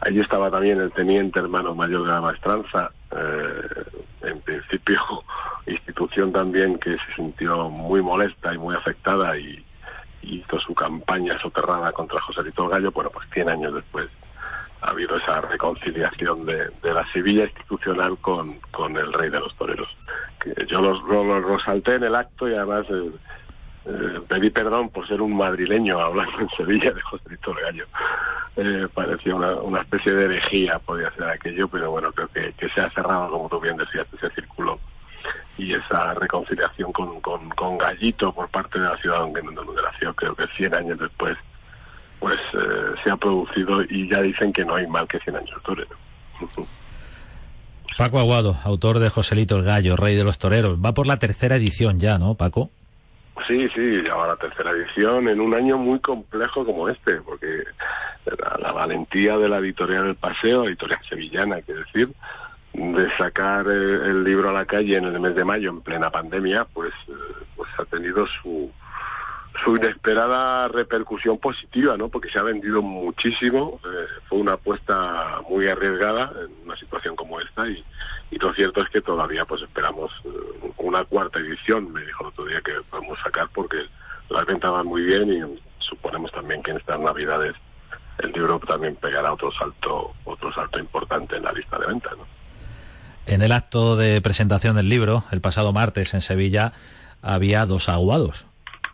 Allí 0.02 0.20
estaba 0.20 0.52
también 0.52 0.82
el 0.82 0.92
teniente 0.92 1.40
hermano 1.40 1.74
mayor 1.74 2.04
de 2.04 2.10
la 2.10 2.22
maestranza, 2.22 2.92
eh, 3.12 3.84
en 4.22 4.42
principio 4.42 5.00
institución 5.66 6.34
también 6.34 6.78
que 6.80 6.92
se 6.92 7.16
sintió 7.16 7.70
muy 7.70 8.02
molesta 8.02 8.54
y 8.54 8.58
muy 8.58 8.76
afectada 8.76 9.38
y, 9.38 9.64
hizo 10.26 10.58
su 10.60 10.74
campaña 10.74 11.38
soterrada 11.42 11.92
contra 11.92 12.22
José 12.22 12.44
Luis 12.44 12.56
Gallo, 12.56 12.92
bueno, 12.92 13.10
pues 13.10 13.28
100 13.34 13.50
años 13.50 13.74
después 13.74 14.08
ha 14.82 14.90
habido 14.90 15.18
esa 15.18 15.42
reconciliación 15.42 16.46
de, 16.46 16.70
la 16.82 17.06
Sevilla 17.12 17.46
institucional 17.46 18.18
con, 18.20 18.60
con 18.72 18.96
el 18.98 19.12
rey 19.14 19.30
de 19.30 19.40
los 19.40 19.56
toreros. 19.56 19.88
Yo 20.68 20.82
los, 20.82 21.02
los, 21.04 21.44
resalté 21.46 21.96
en 21.96 22.04
el 22.04 22.16
acto 22.16 22.50
y 22.50 22.54
además 22.54 22.86
eh, 22.90 23.12
eh, 23.86 24.22
pedí 24.28 24.50
perdón 24.50 24.90
por 24.90 25.08
ser 25.08 25.22
un 25.22 25.36
madrileño 25.36 26.00
hablando 26.00 26.40
en 26.40 26.50
Sevilla 26.50 26.92
de 26.92 27.02
José 27.02 27.24
Luis 27.28 27.40
Gallo. 27.42 27.86
Eh, 28.56 28.88
parecía 28.94 29.36
una, 29.36 29.56
una, 29.56 29.82
especie 29.82 30.14
de 30.14 30.26
herejía, 30.26 30.80
podía 30.80 31.12
ser 31.12 31.24
aquello, 31.24 31.68
pero 31.68 31.92
bueno, 31.92 32.12
creo 32.12 32.28
que, 32.30 32.54
que 32.54 32.70
se 32.70 32.82
ha 32.82 32.90
cerrado, 32.92 33.30
como 33.32 33.50
tú 33.50 33.60
bien 33.60 33.78
decías, 33.78 34.06
ese 34.14 34.30
círculo 34.36 34.80
y 35.58 35.72
esa 35.72 36.14
reconciliación 36.14 36.92
con, 36.92 37.20
con, 37.22 37.50
con 37.50 37.78
Gallito 37.78 38.34
por 38.34 38.50
parte 38.50 38.80
de 38.80 38.86
la 38.86 38.98
ciudad 38.98 39.20
donde, 39.20 39.42
nació, 39.44 40.14
creo 40.14 40.36
que 40.36 40.46
100 40.56 40.76
años 40.76 41.00
después, 41.00 41.38
pues 42.20 42.38
eh, 42.54 42.96
se 43.04 43.12
ha 43.12 43.18
producido 43.18 43.84
y 43.84 44.10
ya 44.10 44.22
dicen 44.22 44.54
que 44.54 44.66
no 44.66 44.76
hay 44.76 44.88
mal 44.88 45.08
que 45.08 45.20
100 45.20 45.36
años 45.36 45.64
torero. 45.64 45.96
Paco 47.98 48.20
Aguado, 48.20 48.58
autor 48.64 49.00
de 49.00 49.10
Joselito 49.10 49.58
el 49.58 49.64
Gallo, 49.64 49.96
Rey 49.96 50.16
de 50.16 50.24
los 50.24 50.40
Toreros. 50.40 50.80
Va 50.84 50.94
por 50.94 51.06
la 51.06 51.18
tercera 51.18 51.56
edición 51.58 52.00
ya, 52.00 52.18
¿no, 52.18 52.36
Paco? 52.36 52.72
Sí, 53.48 53.68
sí, 53.76 54.04
ya 54.06 54.16
va 54.16 54.28
la 54.28 54.36
tercera 54.36 54.72
edición 54.72 55.28
en 55.28 55.42
un 55.42 55.54
año 55.54 55.78
muy 55.78 56.00
complejo 56.00 56.64
como 56.66 56.88
este, 56.88 57.16
porque 57.22 57.64
la, 58.26 58.72
valentía 58.72 59.38
de 59.38 59.50
la 59.50 59.58
editorial 59.58 60.06
del 60.06 60.16
Paseo, 60.16 60.66
editorial 60.66 61.00
sevillana, 61.10 61.56
hay 61.56 61.64
que 61.64 61.74
decir, 61.74 62.10
de 62.74 63.18
sacar 63.18 63.68
eh, 63.68 64.10
el 64.10 64.24
libro 64.24 64.50
a 64.50 64.54
la 64.54 64.66
calle 64.66 64.98
en 64.98 65.06
el 65.06 65.20
mes 65.20 65.36
de 65.36 65.44
mayo, 65.44 65.72
en 65.72 65.82
plena 65.82 66.10
pandemia, 66.10 66.66
pues, 66.66 66.94
eh, 67.08 67.14
pues 67.56 67.70
ha 67.80 67.86
tenido 67.86 68.26
su, 68.42 68.72
su 69.64 69.76
inesperada 69.76 70.68
repercusión 70.68 71.38
positiva, 71.38 71.98
¿no? 71.98 72.10
Porque 72.10 72.30
se 72.30 72.40
ha 72.40 72.44
vendido 72.44 72.82
muchísimo, 72.82 73.80
eh, 73.86 74.06
fue 74.28 74.40
una 74.40 74.54
apuesta 74.54 75.42
muy 75.50 75.68
arriesgada 75.68 76.32
en 76.42 76.66
una 76.66 76.76
situación 76.78 77.16
como 77.16 77.40
esta 77.40 77.68
y, 77.68 77.84
lo 78.40 78.54
cierto 78.56 78.82
es 78.82 78.90
que 78.90 79.00
todavía 79.00 79.46
pues 79.46 79.62
esperamos 79.62 80.12
eh, 80.26 80.30
una 80.78 81.06
cuarta 81.06 81.40
edición, 81.40 81.94
me 81.94 82.02
dijo 82.02 82.24
el 82.24 82.30
otro 82.30 82.46
día 82.46 82.60
que 82.62 82.74
podemos 82.90 83.18
sacar 83.24 83.48
porque 83.54 83.78
las 84.30 84.46
ventas 84.46 84.70
van 84.70 84.88
muy 84.88 85.04
bien 85.04 85.32
y 85.32 85.62
suponemos 85.78 86.32
también 86.32 86.62
que 86.62 86.72
en 86.72 86.78
estas 86.78 87.00
navidades 87.00 87.56
el 88.18 88.32
libro 88.34 88.60
también 88.60 88.96
pegará 88.96 89.32
otro 89.32 89.50
salto, 89.52 90.14
otro 90.26 90.54
salto 90.54 90.78
importante 90.80 91.38
en 91.38 91.44
la 91.44 91.54
lista 91.54 91.78
de 91.80 91.88
ventas, 91.88 92.18
¿no? 92.18 92.26
En 93.26 93.42
el 93.42 93.54
acto 93.54 93.96
de 93.96 94.20
presentación 94.20 94.76
del 94.76 94.90
libro, 94.90 95.24
el 95.32 95.40
pasado 95.40 95.72
martes 95.72 96.14
en 96.14 96.22
Sevilla, 96.22 96.74
había 97.22 97.66
dos 97.66 97.88
aguados, 97.88 98.46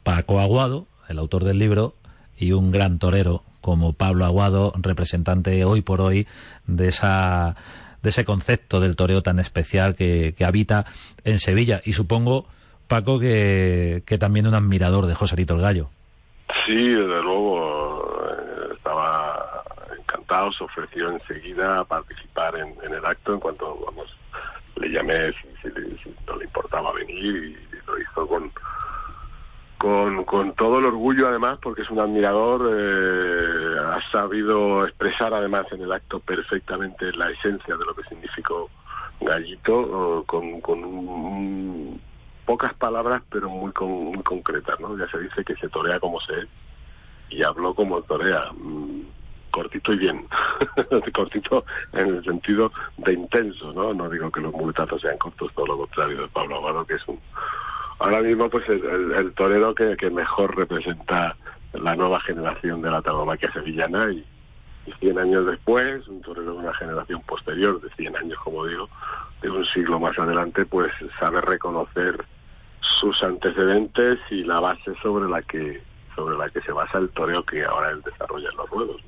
Paco 0.03 0.39
Aguado, 0.39 0.88
el 1.07 1.19
autor 1.19 1.43
del 1.43 1.59
libro, 1.59 1.95
y 2.38 2.53
un 2.53 2.71
gran 2.71 2.99
torero 2.99 3.43
como 3.62 3.93
Pablo 3.93 4.25
Aguado, 4.25 4.73
representante 4.77 5.65
hoy 5.65 5.81
por 5.81 6.01
hoy 6.01 6.27
de 6.67 6.88
esa 6.88 7.55
de 8.01 8.09
ese 8.09 8.23
concepto 8.23 8.79
del 8.79 8.95
toreo 8.95 9.21
tan 9.21 9.39
especial 9.39 9.95
que, 9.95 10.33
habita 10.45 10.85
en 11.25 11.38
Sevilla. 11.38 11.81
Y 11.83 11.91
supongo, 11.91 12.47
Paco, 12.88 13.19
que, 13.19 14.03
que 14.05 14.17
también 14.17 14.47
un 14.47 14.55
admirador 14.55 15.05
de 15.05 15.15
José 15.15 15.35
Rito 15.35 15.55
el 15.55 15.62
Gallo. 15.62 15.89
Sí, 16.65 16.89
desde 16.89 17.21
luego. 17.21 18.25
Eh, 18.29 18.73
estaba 18.75 19.63
encantado, 19.99 20.51
se 20.53 20.63
ofreció 20.63 21.12
enseguida 21.12 21.79
a 21.79 21.83
participar 21.83 22.55
en, 22.55 22.93
el 22.93 23.05
acto 23.05 23.33
en 23.33 23.39
cuanto 23.39 23.77
vamos 23.85 24.07
le 24.75 24.89
llamé 24.89 25.33
si, 25.62 25.67
no 26.25 26.38
le 26.38 26.45
importaba 26.45 26.93
venir 26.93 27.35
y 27.35 27.85
lo 27.85 27.99
hizo 27.99 28.25
con 28.27 28.49
con, 29.80 30.26
con 30.26 30.54
todo 30.54 30.80
el 30.80 30.86
orgullo 30.86 31.30
además, 31.30 31.58
porque 31.62 31.84
es 31.84 31.89
un 31.89 32.00
admirador, 32.00 32.70
eh, 32.70 33.78
ha 33.80 34.12
sabido 34.12 34.86
expresar 34.86 35.34
además 35.34 35.65
en 35.72 35.82
el 35.82 35.92
acto 35.94 36.20
perfectamente 36.20 37.12
la 37.13 37.32
esencia 37.32 37.78
de 37.78 37.86
lo 37.86 37.96
que 37.96 38.04
significó 38.04 38.70
Gallito, 39.22 40.24
con, 40.28 40.60
con 40.60 42.00
pocas 42.46 42.74
palabras 42.74 43.22
pero 43.30 43.50
muy, 43.50 43.72
muy 43.80 44.24
concretas, 44.24 44.78
¿no? 44.82 44.98
Ya 44.98 45.10
se 45.10 45.20
dice 45.20 45.46
que 45.46 45.56
se 45.56 45.70
torea 45.70 45.98
como 46.00 46.20
se 46.22 46.39
es 46.39 46.48
y 47.30 47.44
habló 47.44 47.74
como 47.74 48.02
torea. 48.02 48.52
Mm, 48.52 49.02
cortito 49.52 49.94
y 49.94 49.98
bien, 49.98 50.28
cortito 51.13 51.65
en 51.94 52.15
el 52.15 52.24
sentido 52.24 52.72
de 52.98 53.13
intenso, 53.13 53.74
¿no? 53.74 53.94
No 53.94 54.10
digo 54.10 54.30
que 54.30 54.42
los 54.42 54.54
muletazos 54.54 55.02
sean 55.02 55.18
cortos, 55.18 55.52
todo 55.54 55.65
lo 55.65 55.78
contrario 55.78 56.22
de 56.22 56.28
Pablo 56.28 56.58
Aguado, 56.58 56.86
que 56.86 56.96
es 56.96 57.08
un 57.08 57.20
ahora 57.99 58.21
mismo 58.21 58.49
pues 58.49 58.67
el, 58.69 59.33
torero 59.33 59.75
que, 59.75 60.09
mejor 60.09 60.55
representa 60.57 61.35
la 61.73 61.95
nueva 61.95 62.19
generación 62.21 62.81
de 62.81 62.89
la 62.89 63.01
tauromaquia 63.01 63.51
sevillana 63.51 64.12
y, 64.12 64.25
y 64.88 64.93
100 64.99 65.19
años 65.19 65.45
después, 65.45 66.07
un 66.07 66.21
torero 66.21 66.53
de 66.53 66.59
una 66.59 66.73
generación 66.73 67.21
posterior, 67.21 67.79
de 67.81 67.89
100 67.95 68.15
años 68.15 68.39
como 68.43 68.65
digo, 68.65 68.89
de 69.41 69.49
un 69.49 69.65
siglo 69.65 69.99
más 69.99 70.17
adelante, 70.17 70.65
pues 70.65 70.91
sabe 71.19 71.41
reconocer 71.41 72.25
sus 72.81 73.21
antecedentes 73.23 74.19
y 74.31 74.43
la 74.43 74.59
base 74.59 74.93
sobre 75.01 75.29
la 75.29 75.41
que 75.41 75.81
sobre 76.15 76.38
la 76.38 76.49
que 76.49 76.62
se 76.62 76.71
basa 76.71 76.97
el 76.97 77.09
toreo 77.09 77.43
que 77.43 77.63
ahora 77.63 77.91
él 77.91 78.01
desarrolla 78.01 78.49
en 78.49 78.57
los 78.57 78.69
ruedos. 78.69 79.01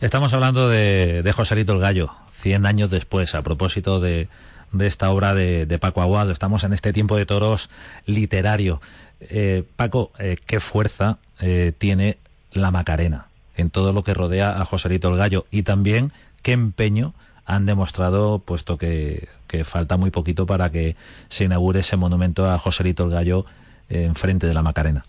Estamos 0.00 0.32
hablando 0.32 0.68
de, 0.68 1.22
de 1.22 1.32
Joselito 1.32 1.74
el 1.74 1.80
Gallo, 1.80 2.10
100 2.32 2.66
años 2.66 2.90
después, 2.90 3.34
a 3.34 3.42
propósito 3.42 4.00
de, 4.00 4.28
de 4.72 4.86
esta 4.86 5.10
obra 5.10 5.34
de, 5.34 5.78
Paco 5.80 6.02
Aguado. 6.02 6.30
Estamos 6.30 6.64
en 6.64 6.72
este 6.72 6.92
tiempo 6.92 7.16
de 7.16 7.26
toros 7.26 7.70
literario. 8.06 8.80
Eh, 9.20 9.64
Paco, 9.76 10.12
eh, 10.18 10.36
¿qué 10.46 10.60
fuerza 10.60 11.18
eh, 11.40 11.72
tiene 11.76 12.18
la 12.52 12.70
Macarena 12.70 13.26
en 13.56 13.70
todo 13.70 13.92
lo 13.92 14.04
que 14.04 14.14
rodea 14.14 14.60
a 14.60 14.64
Joselito 14.64 15.08
el 15.08 15.16
Gallo? 15.16 15.46
Y 15.50 15.62
también, 15.62 16.12
¿qué 16.42 16.52
empeño 16.52 17.14
han 17.46 17.66
demostrado, 17.66 18.38
puesto 18.38 18.78
que, 18.78 19.28
que 19.48 19.64
falta 19.64 19.96
muy 19.96 20.10
poquito 20.10 20.46
para 20.46 20.70
que 20.70 20.96
se 21.28 21.44
inaugure 21.44 21.80
ese 21.80 21.96
monumento 21.96 22.48
a 22.48 22.58
Joselito 22.58 23.04
el 23.04 23.10
Gallo 23.10 23.44
en 23.88 24.14
frente 24.14 24.46
de 24.46 24.54
la 24.54 24.62
Macarena? 24.62 25.04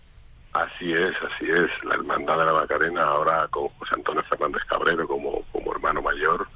Así 0.52 0.92
es, 0.92 1.14
así 1.22 1.46
es. 1.50 1.70
La 1.84 1.94
Hermandad 1.94 2.38
de 2.38 2.44
la 2.44 2.52
Macarena, 2.52 3.04
ahora 3.04 3.48
con 3.48 3.68
José 3.68 3.92
Antonio 3.96 4.22
Fernández 4.28 4.62
Cabrero 4.68 5.06
como, 5.06 5.42
como 5.50 5.72
hermano 5.72 6.02
mayor, 6.02 6.46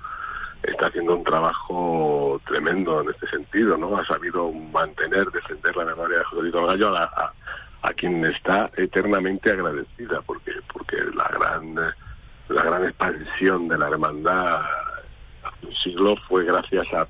está 0.66 0.88
haciendo 0.88 1.16
un 1.16 1.24
trabajo 1.24 2.40
tremendo 2.46 3.02
en 3.02 3.10
este 3.10 3.28
sentido, 3.28 3.76
¿no? 3.76 3.96
Ha 3.96 4.06
sabido 4.06 4.50
mantener, 4.52 5.30
defender 5.30 5.76
la 5.76 5.84
memoria 5.84 6.18
de 6.18 6.24
Joselito 6.24 6.66
Gallo 6.66 6.96
a, 6.96 7.32
a, 7.82 7.92
quien 7.92 8.24
está 8.24 8.70
eternamente 8.76 9.50
agradecida, 9.50 10.20
porque 10.22 10.52
porque 10.72 10.96
la 11.14 11.28
gran 11.28 11.74
la 12.48 12.62
gran 12.62 12.84
expansión 12.84 13.68
de 13.68 13.78
la 13.78 13.88
hermandad 13.88 14.60
hace 15.44 15.66
un 15.66 15.74
siglo 15.74 16.16
fue 16.28 16.44
gracias 16.44 16.86
a 16.92 17.06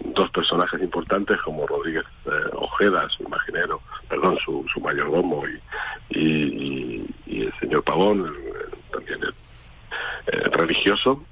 dos 0.00 0.30
personajes 0.30 0.80
importantes 0.80 1.36
como 1.42 1.66
Rodríguez 1.66 2.04
eh, 2.26 2.30
Ojeda, 2.54 3.08
su 3.10 3.22
imaginero, 3.24 3.80
perdón, 4.08 4.38
su, 4.44 4.64
su 4.72 4.80
mayordomo 4.80 5.44
y, 5.46 6.18
y, 6.18 7.14
y, 7.26 7.42
el 7.42 7.52
señor 7.60 7.82
Pavón, 7.84 8.32
también 8.92 9.20
el, 9.22 10.52
religioso, 10.52 11.22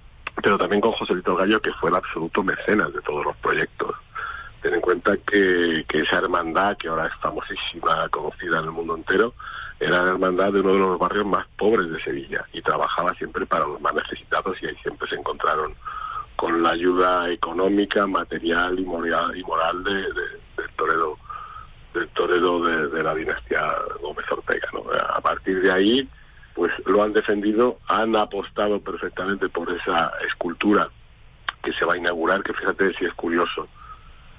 pero 0.43 0.59
también 0.59 0.81
con 0.81 0.93
José 0.93 1.15
Lito 1.15 1.37
Gallo, 1.37 1.61
que 1.61 1.73
fue 1.75 1.91
el 1.91 1.97
absoluto 1.97 2.43
mecenas 2.43 2.93
de 2.93 3.01
todos 3.03 3.25
los 3.25 3.37
proyectos. 3.37 3.95
Ten 4.63 4.75
en 4.75 4.81
cuenta 4.81 5.17
que, 5.17 5.85
que 5.89 5.99
esa 5.99 6.19
hermandad, 6.19 6.77
que 6.77 6.89
ahora 6.89 7.07
es 7.07 7.15
famosísima, 7.21 8.09
conocida 8.11 8.59
en 8.59 8.65
el 8.65 8.71
mundo 8.73 8.97
entero, 8.97 9.35
era 9.81 10.03
la 10.03 10.11
hermandad 10.11 10.53
de 10.53 10.61
uno 10.61 10.73
de 10.73 10.79
los 10.79 10.99
barrios 10.99 11.27
más 11.27 11.47
pobres 11.57 11.91
de 11.91 12.03
Sevilla 12.03 12.45
y 12.53 12.61
trabajaba 12.63 13.15
siempre 13.15 13.47
para 13.47 13.67
los 13.67 13.81
más 13.81 13.95
necesitados 13.95 14.57
y 14.61 14.67
ahí 14.67 14.77
siempre 14.83 15.09
se 15.09 15.15
encontraron 15.15 15.75
con 16.35 16.63
la 16.63 16.71
ayuda 16.71 17.31
económica, 17.31 18.07
material 18.07 18.79
y 18.79 18.85
moral, 18.85 19.37
y 19.37 19.43
moral 19.45 19.83
de, 19.85 19.93
del 19.93 20.71
Toledo 20.77 21.19
del 21.95 22.09
Toledo 22.11 22.61
de, 22.61 23.03
la 23.03 23.15
dinastía 23.15 23.75
Gómez 24.01 24.25
Ortega. 24.31 24.69
A 25.15 25.21
partir 25.21 25.61
de 25.63 25.73
ahí, 25.73 26.09
pues 26.59 26.73
lo 26.87 27.05
han 27.05 27.13
defendido, 27.13 27.79
han 27.87 28.17
apostado 28.17 28.81
perfectamente 28.81 29.49
por 29.49 29.71
esa 29.71 30.13
escultura 30.27 30.89
que 31.63 31.73
se 31.73 31.85
va 31.85 31.95
a 31.95 31.99
inaugurar, 31.99 32.43
que 32.43 32.53
fíjate 32.53 32.93
si 32.95 33.05
es 33.05 33.15
curioso 33.15 33.69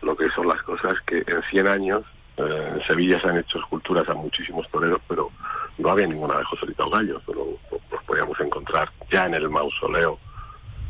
lo 0.02 0.18
que 0.18 0.30
son 0.32 0.50
las 0.50 0.62
cosas, 0.64 0.96
que 1.06 1.20
en 1.20 1.42
100 1.50 1.68
años 1.68 2.04
eh, 2.36 2.72
en 2.74 2.86
Sevilla 2.86 3.22
se 3.22 3.30
han 3.30 3.38
hecho 3.38 3.60
esculturas 3.60 4.08
a 4.10 4.16
muchísimos 4.16 4.68
toreros, 4.70 5.00
pero 5.08 5.32
no 5.78 5.92
había 5.92 6.08
ninguna 6.08 6.38
de 6.40 6.44
Joselito 6.44 6.90
Gallo, 6.90 7.22
solo 7.26 7.58
los 7.90 8.04
podíamos 8.04 8.38
encontrar 8.42 8.92
ya 9.10 9.26
en 9.26 9.36
el 9.36 9.50
mausoleo 9.50 10.20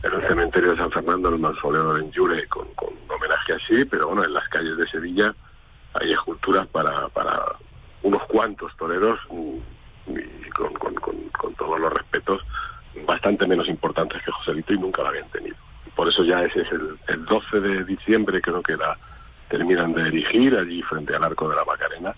en 0.02 0.14
el 0.14 0.28
cementerio 0.28 0.72
de 0.72 0.78
San 0.78 0.92
Fernando, 0.92 1.30
el 1.30 1.38
mausoleo 1.38 1.94
de 1.94 2.06
Enjure, 2.06 2.48
con, 2.48 2.66
con 2.74 2.90
un 2.90 3.12
homenaje 3.12 3.54
así, 3.54 3.86
pero 3.86 4.08
bueno, 4.08 4.24
en 4.24 4.34
las 4.34 4.48
calles 4.50 4.78
de 4.78 4.88
Sevilla 4.88 5.36
hay 5.94 6.12
esculturas 6.12 6.66
para, 6.70 7.08
para 7.10 7.56
unos 8.02 8.24
cuantos 8.24 8.76
toreros 8.78 9.20
mm, 9.30 9.58
y 10.18 10.50
con, 10.50 10.74
con, 10.74 10.96
con, 10.96 11.20
respetos 12.12 12.42
bastante 13.06 13.48
menos 13.48 13.68
importantes 13.68 14.22
que 14.24 14.32
Joselito 14.32 14.74
y 14.74 14.80
nunca 14.80 15.04
la 15.04 15.10
habían 15.10 15.30
tenido. 15.30 15.56
Por 15.96 16.08
eso 16.08 16.24
ya 16.24 16.42
ese 16.44 16.62
es 16.62 16.72
el, 16.72 16.98
el 17.08 17.26
12 17.26 17.60
de 17.60 17.84
diciembre, 17.86 18.42
creo 18.42 18.62
que 18.62 18.78
la 18.78 18.98
terminan 19.50 19.94
de 19.94 20.04
erigir 20.04 20.56
allí 20.56 20.82
frente 20.84 21.16
al 21.16 21.24
arco 21.24 21.50
de 21.50 21.56
la 21.56 21.66
Macarena. 21.66 22.16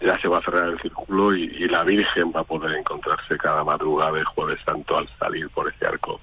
Ya 0.00 0.18
se 0.20 0.28
va 0.28 0.38
a 0.38 0.42
cerrar 0.42 0.68
el 0.68 0.80
círculo 0.80 1.34
y, 1.34 1.64
la 1.66 1.84
Virgen 1.84 2.32
va 2.34 2.40
a 2.40 2.44
poder 2.44 2.76
encontrarse 2.76 3.36
cada 3.36 3.62
madrugada 3.64 4.12
del 4.12 4.24
Jueves 4.24 4.58
Santo 4.64 4.98
al 4.98 5.08
salir 5.18 5.48
por 5.50 5.72
ese 5.72 5.86
arco 5.86 6.20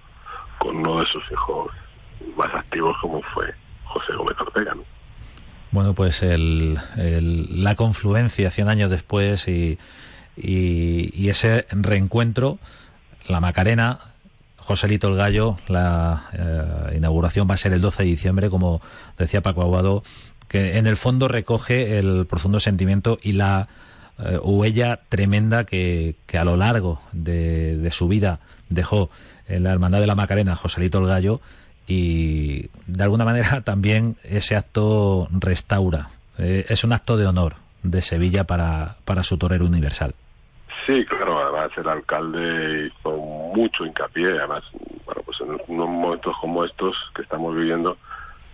con 0.58 0.78
uno 0.78 1.00
de 1.02 1.06
sus 1.08 1.24
hijos 1.32 1.72
más 2.36 2.54
activos 2.54 2.98
como 3.02 3.22
fue 3.22 3.54
José 3.86 4.14
Gómez 4.14 4.36
Ortega. 4.40 4.76
Bueno, 5.72 5.94
pues 5.94 6.24
el, 6.24 6.80
la 6.96 7.76
confluencia 7.76 8.50
100 8.50 8.70
años 8.70 8.90
después 8.90 9.48
y, 9.48 9.78
y, 10.38 11.30
ese 11.30 11.66
reencuentro, 11.72 12.60
la 13.28 13.40
Macarena, 13.40 14.00
Joselito 14.58 15.08
el 15.10 15.16
Gallo, 15.16 15.58
la 15.68 16.30
eh, 16.34 16.98
inauguración 16.98 17.50
va 17.50 17.56
a 17.56 17.58
ser 17.58 17.74
el 17.74 17.82
12 17.82 18.04
de 18.04 18.10
diciembre, 18.10 18.50
como 18.50 18.82
decía 19.18 19.42
Paco 19.42 19.62
Aguado, 19.62 20.04
que 20.48 20.78
en 20.78 20.88
el 20.88 20.98
fondo 20.98 21.28
recoge 21.28 21.98
el 22.00 22.26
profundo 22.26 22.60
sentimiento 22.60 23.20
y 23.22 23.34
la 23.34 23.68
eh, 24.20 24.40
huella 24.42 25.02
tremenda 25.10 25.66
que, 25.66 26.16
a 26.34 26.44
lo 26.44 26.58
largo 26.58 27.02
de, 27.12 27.78
de 27.78 27.92
su 27.92 28.08
vida 28.08 28.40
dejó 28.70 29.10
en 29.48 29.64
la 29.64 29.72
Hermandad 29.72 30.00
de 30.00 30.08
la 30.08 30.16
Macarena, 30.16 30.56
Joselito 30.56 31.00
el 31.00 31.08
Gallo, 31.08 31.42
y 31.88 32.70
de 32.86 33.04
alguna 33.04 33.26
manera 33.26 33.62
también 33.66 34.18
ese 34.24 34.56
acto 34.56 35.28
restaura. 35.32 36.10
Eh, 36.38 36.66
es 36.70 36.84
un 36.84 36.94
acto 36.94 37.18
de 37.18 37.26
honor 37.26 37.56
de 37.84 38.02
Sevilla 38.02 38.44
para, 38.44 38.98
para 39.06 39.24
su 39.24 39.38
torero 39.38 39.66
universal. 39.66 40.14
Sí, 40.88 41.04
claro, 41.04 41.38
además 41.38 41.78
el 41.78 41.90
alcalde 41.90 42.88
hizo 42.88 43.18
mucho 43.18 43.86
hincapié, 43.86 44.30
además, 44.30 44.64
bueno, 45.06 45.22
pues 45.26 45.38
en 45.42 45.50
unos 45.68 45.90
momentos 45.90 46.34
como 46.40 46.64
estos 46.64 46.96
que 47.14 47.24
estamos 47.24 47.54
viviendo, 47.54 47.98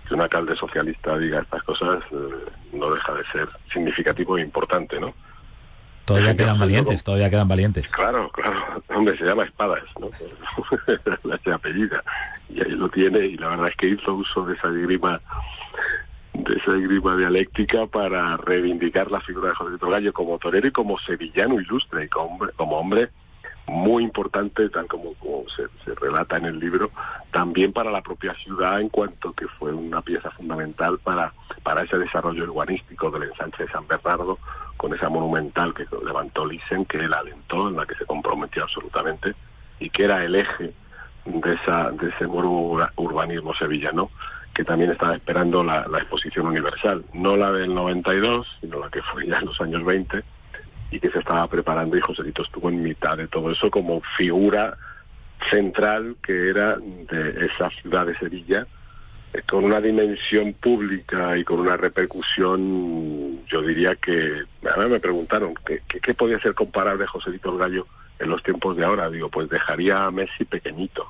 que 0.07 0.15
un 0.15 0.21
alcalde 0.21 0.55
socialista 0.55 1.15
diga 1.19 1.41
estas 1.41 1.61
cosas 1.61 1.99
eh, 2.11 2.45
no 2.73 2.91
deja 2.91 3.13
de 3.13 3.23
ser 3.31 3.49
significativo 3.71 4.39
e 4.39 4.41
importante, 4.41 4.99
¿no? 4.99 5.13
Todavía 6.05 6.35
quedan 6.35 6.59
valientes, 6.59 7.03
todavía 7.03 7.29
quedan 7.29 7.47
valientes. 7.47 7.87
Claro, 7.89 8.29
claro. 8.31 8.83
Hombre, 8.89 9.15
se 9.17 9.25
llama 9.25 9.43
Espadas, 9.43 9.83
¿no? 9.99 10.09
la 11.45 11.55
apellida. 11.55 12.03
Y 12.49 12.61
ahí 12.61 12.71
lo 12.71 12.89
tiene, 12.89 13.19
y 13.27 13.37
la 13.37 13.49
verdad 13.49 13.69
es 13.69 13.75
que 13.77 13.89
hizo 13.89 14.11
uso 14.11 14.43
de 14.45 14.55
esa 14.55 14.69
grima 14.69 15.21
de 16.43 16.55
esa 16.55 16.73
grima 16.73 17.15
dialéctica 17.15 17.87
para 17.87 18.37
reivindicar 18.37 19.09
la 19.09 19.21
figura 19.21 19.49
de 19.49 19.55
José 19.55 19.77
Gallo 19.81 20.13
como 20.13 20.37
torero 20.37 20.67
y 20.67 20.71
como 20.71 20.99
sevillano 20.99 21.59
ilustre 21.59 22.05
y 22.05 22.07
como 22.09 22.27
hombre, 22.27 22.51
como 22.55 22.77
hombre 22.77 23.09
muy 23.67 24.03
importante, 24.03 24.69
tal 24.69 24.87
como, 24.87 25.13
se, 25.55 25.63
se, 25.85 25.95
relata 25.95 26.37
en 26.37 26.45
el 26.45 26.59
libro, 26.59 26.91
también 27.31 27.71
para 27.71 27.91
la 27.91 28.01
propia 28.01 28.33
ciudad 28.35 28.81
en 28.81 28.89
cuanto 28.89 29.31
que 29.33 29.47
fue 29.47 29.71
una 29.71 30.01
pieza 30.01 30.29
fundamental 30.31 30.99
para, 30.99 31.33
para 31.63 31.83
ese 31.83 31.97
desarrollo 31.97 32.43
urbanístico 32.43 33.09
del 33.09 33.23
ensanche 33.23 33.63
de 33.63 33.71
San 33.71 33.87
Bernardo, 33.87 34.37
con 34.75 34.93
esa 34.93 35.07
monumental 35.07 35.73
que 35.73 35.85
levantó 36.05 36.45
Lisen, 36.45 36.83
que 36.85 36.97
él 36.97 37.13
alentó, 37.13 37.69
en 37.69 37.77
la 37.77 37.85
que 37.85 37.95
se 37.95 38.05
comprometió 38.05 38.63
absolutamente, 38.63 39.33
y 39.79 39.89
que 39.89 40.03
era 40.05 40.23
el 40.23 40.35
eje 40.35 40.73
de, 41.25 41.53
esa, 41.53 41.91
de 41.91 42.09
ese 42.09 42.25
urbanismo 42.25 43.53
sevillano, 43.55 44.09
que 44.53 44.63
también 44.63 44.91
estaba 44.91 45.15
esperando 45.15 45.63
la, 45.63 45.85
exposición 45.97 46.47
universal, 46.47 47.03
no 47.13 47.35
la 47.35 47.51
del 47.51 47.73
92, 47.73 48.47
sino 48.61 48.79
la 48.79 48.89
que 48.89 49.01
fue 49.01 49.27
ya 49.27 49.37
en 49.37 49.45
los 49.45 49.59
años 49.61 49.83
20, 49.83 50.23
y 50.91 50.99
que 50.99 51.09
se 51.09 51.19
estaba 51.19 51.47
preparando 51.47 51.97
y 51.97 52.01
Joselito 52.01 52.43
estuvo 52.43 52.69
en 52.69 52.83
mitad 52.83 53.17
de 53.17 53.27
todo 53.27 53.49
eso 53.51 53.71
como 53.71 54.01
figura 54.15 54.77
central 55.49 56.15
que 56.21 56.49
era 56.49 56.77
de 56.77 57.47
esa 57.47 57.69
ciudad 57.81 58.05
de 58.05 58.17
Sevilla 58.17 58.67
eh, 59.33 59.41
con 59.49 59.65
una 59.65 59.81
dimensión 59.81 60.53
pública 60.53 61.35
y 61.35 61.43
con 61.43 61.59
una 61.59 61.75
repercusión, 61.75 63.43
yo 63.47 63.61
diría 63.63 63.95
que, 63.95 64.43
a 64.71 64.79
mí 64.79 64.89
me 64.89 64.99
preguntaron, 64.99 65.55
¿qué, 65.65 65.81
qué, 65.87 66.13
podía 66.13 66.39
ser 66.39 66.53
comparable 66.53 67.07
Joselito 67.07 67.51
el 67.51 67.57
Gallo 67.57 67.87
en 68.19 68.29
los 68.29 68.43
tiempos 68.43 68.77
de 68.77 68.85
ahora? 68.85 69.09
Digo, 69.09 69.29
pues 69.29 69.49
dejaría 69.49 70.03
a 70.03 70.11
Messi 70.11 70.45
pequeñito. 70.45 71.07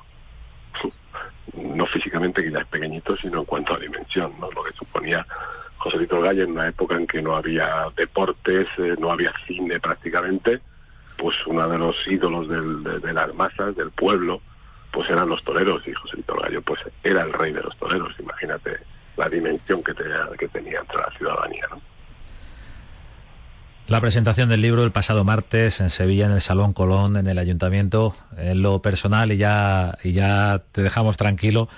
No 1.52 1.86
físicamente 1.86 2.42
que 2.42 2.50
ya 2.50 2.60
es 2.60 2.66
pequeñito, 2.66 3.16
sino 3.16 3.40
en 3.40 3.44
cuanto 3.44 3.74
a 3.74 3.78
dimensión, 3.78 4.32
¿no? 4.40 4.50
Lo 4.50 4.62
que 4.64 4.72
suponía 4.72 5.26
Joselito 5.78 6.16
el 6.16 6.24
Gallo 6.24 6.44
en 6.44 6.52
una 6.52 6.68
época 6.68 6.96
en 6.96 7.06
que 7.06 7.20
no 7.20 7.36
había 7.36 7.86
deportes, 7.96 8.66
eh, 8.78 8.94
no 8.98 9.12
había 9.12 9.32
cine 9.46 9.78
prácticamente, 9.78 10.60
pues 11.18 11.36
uno 11.46 11.68
de 11.68 11.78
los 11.78 11.94
ídolos 12.06 12.48
del, 12.48 12.82
de, 13.02 13.12
las 13.12 13.34
masas, 13.34 13.76
del 13.76 13.90
pueblo, 13.90 14.40
pues 14.90 15.10
eran 15.10 15.28
los 15.28 15.44
toreros 15.44 15.86
y 15.86 15.92
Joselito 15.92 16.34
el 16.36 16.42
Gallo 16.42 16.62
pues 16.62 16.80
era 17.02 17.22
el 17.22 17.32
rey 17.32 17.52
de 17.52 17.62
los 17.62 17.76
toreros, 17.76 18.14
imagínate 18.18 18.78
la 19.16 19.28
dimensión 19.28 19.82
que 19.82 19.92
tenía, 19.92 20.28
que 20.38 20.48
tenía 20.48 20.80
entre 20.80 20.96
la 20.96 21.10
ciudadanía, 21.18 21.66
¿no? 21.70 21.93
La 23.86 24.00
presentación 24.00 24.48
del 24.48 24.62
libro 24.62 24.82
el 24.82 24.92
pasado 24.92 25.24
martes 25.24 25.78
en 25.80 25.90
Sevilla, 25.90 26.24
en 26.24 26.32
el 26.32 26.40
Salón 26.40 26.72
Colón, 26.72 27.18
en 27.18 27.26
el 27.26 27.38
Ayuntamiento, 27.38 28.16
en 28.38 28.62
lo 28.62 28.80
personal 28.80 29.30
y 29.30 29.36
ya, 29.36 29.98
y 30.02 30.12
ya 30.12 30.62
te 30.72 30.82
dejamos 30.82 31.18
tranquilo. 31.18 31.68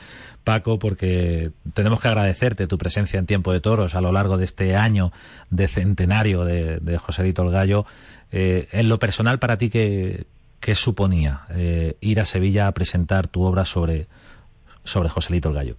Paco, 0.45 0.79
porque 0.79 1.51
tenemos 1.75 2.01
que 2.01 2.07
agradecerte 2.07 2.69
tu 2.69 2.79
presencia 2.79 3.19
en 3.19 3.27
Tiempo 3.27 3.53
de 3.53 3.59
Toros 3.59 3.97
a 3.97 4.01
lo 4.01 4.13
largo 4.13 4.37
de 4.39 4.45
este 4.45 4.77
año 4.77 5.11
de 5.51 5.67
centenario 5.67 6.45
de, 6.45 6.79
de 6.79 6.99
Joselito 6.99 7.43
el 7.43 7.51
Gallo. 7.51 7.85
Eh, 8.31 8.69
en 8.71 8.89
lo 8.89 9.01
personal, 9.01 9.41
para 9.41 9.59
ti, 9.59 9.69
¿qué, 9.69 10.27
qué 10.61 10.77
suponía 10.77 11.47
eh, 11.51 11.97
ir 12.01 12.21
a 12.21 12.25
Sevilla 12.25 12.69
a 12.69 12.73
presentar 12.73 13.27
tu 13.27 13.43
obra 13.43 13.65
sobre, 13.65 14.07
sobre 14.85 15.09
Joselito 15.09 15.49
el 15.49 15.55
Gallo? 15.57 15.77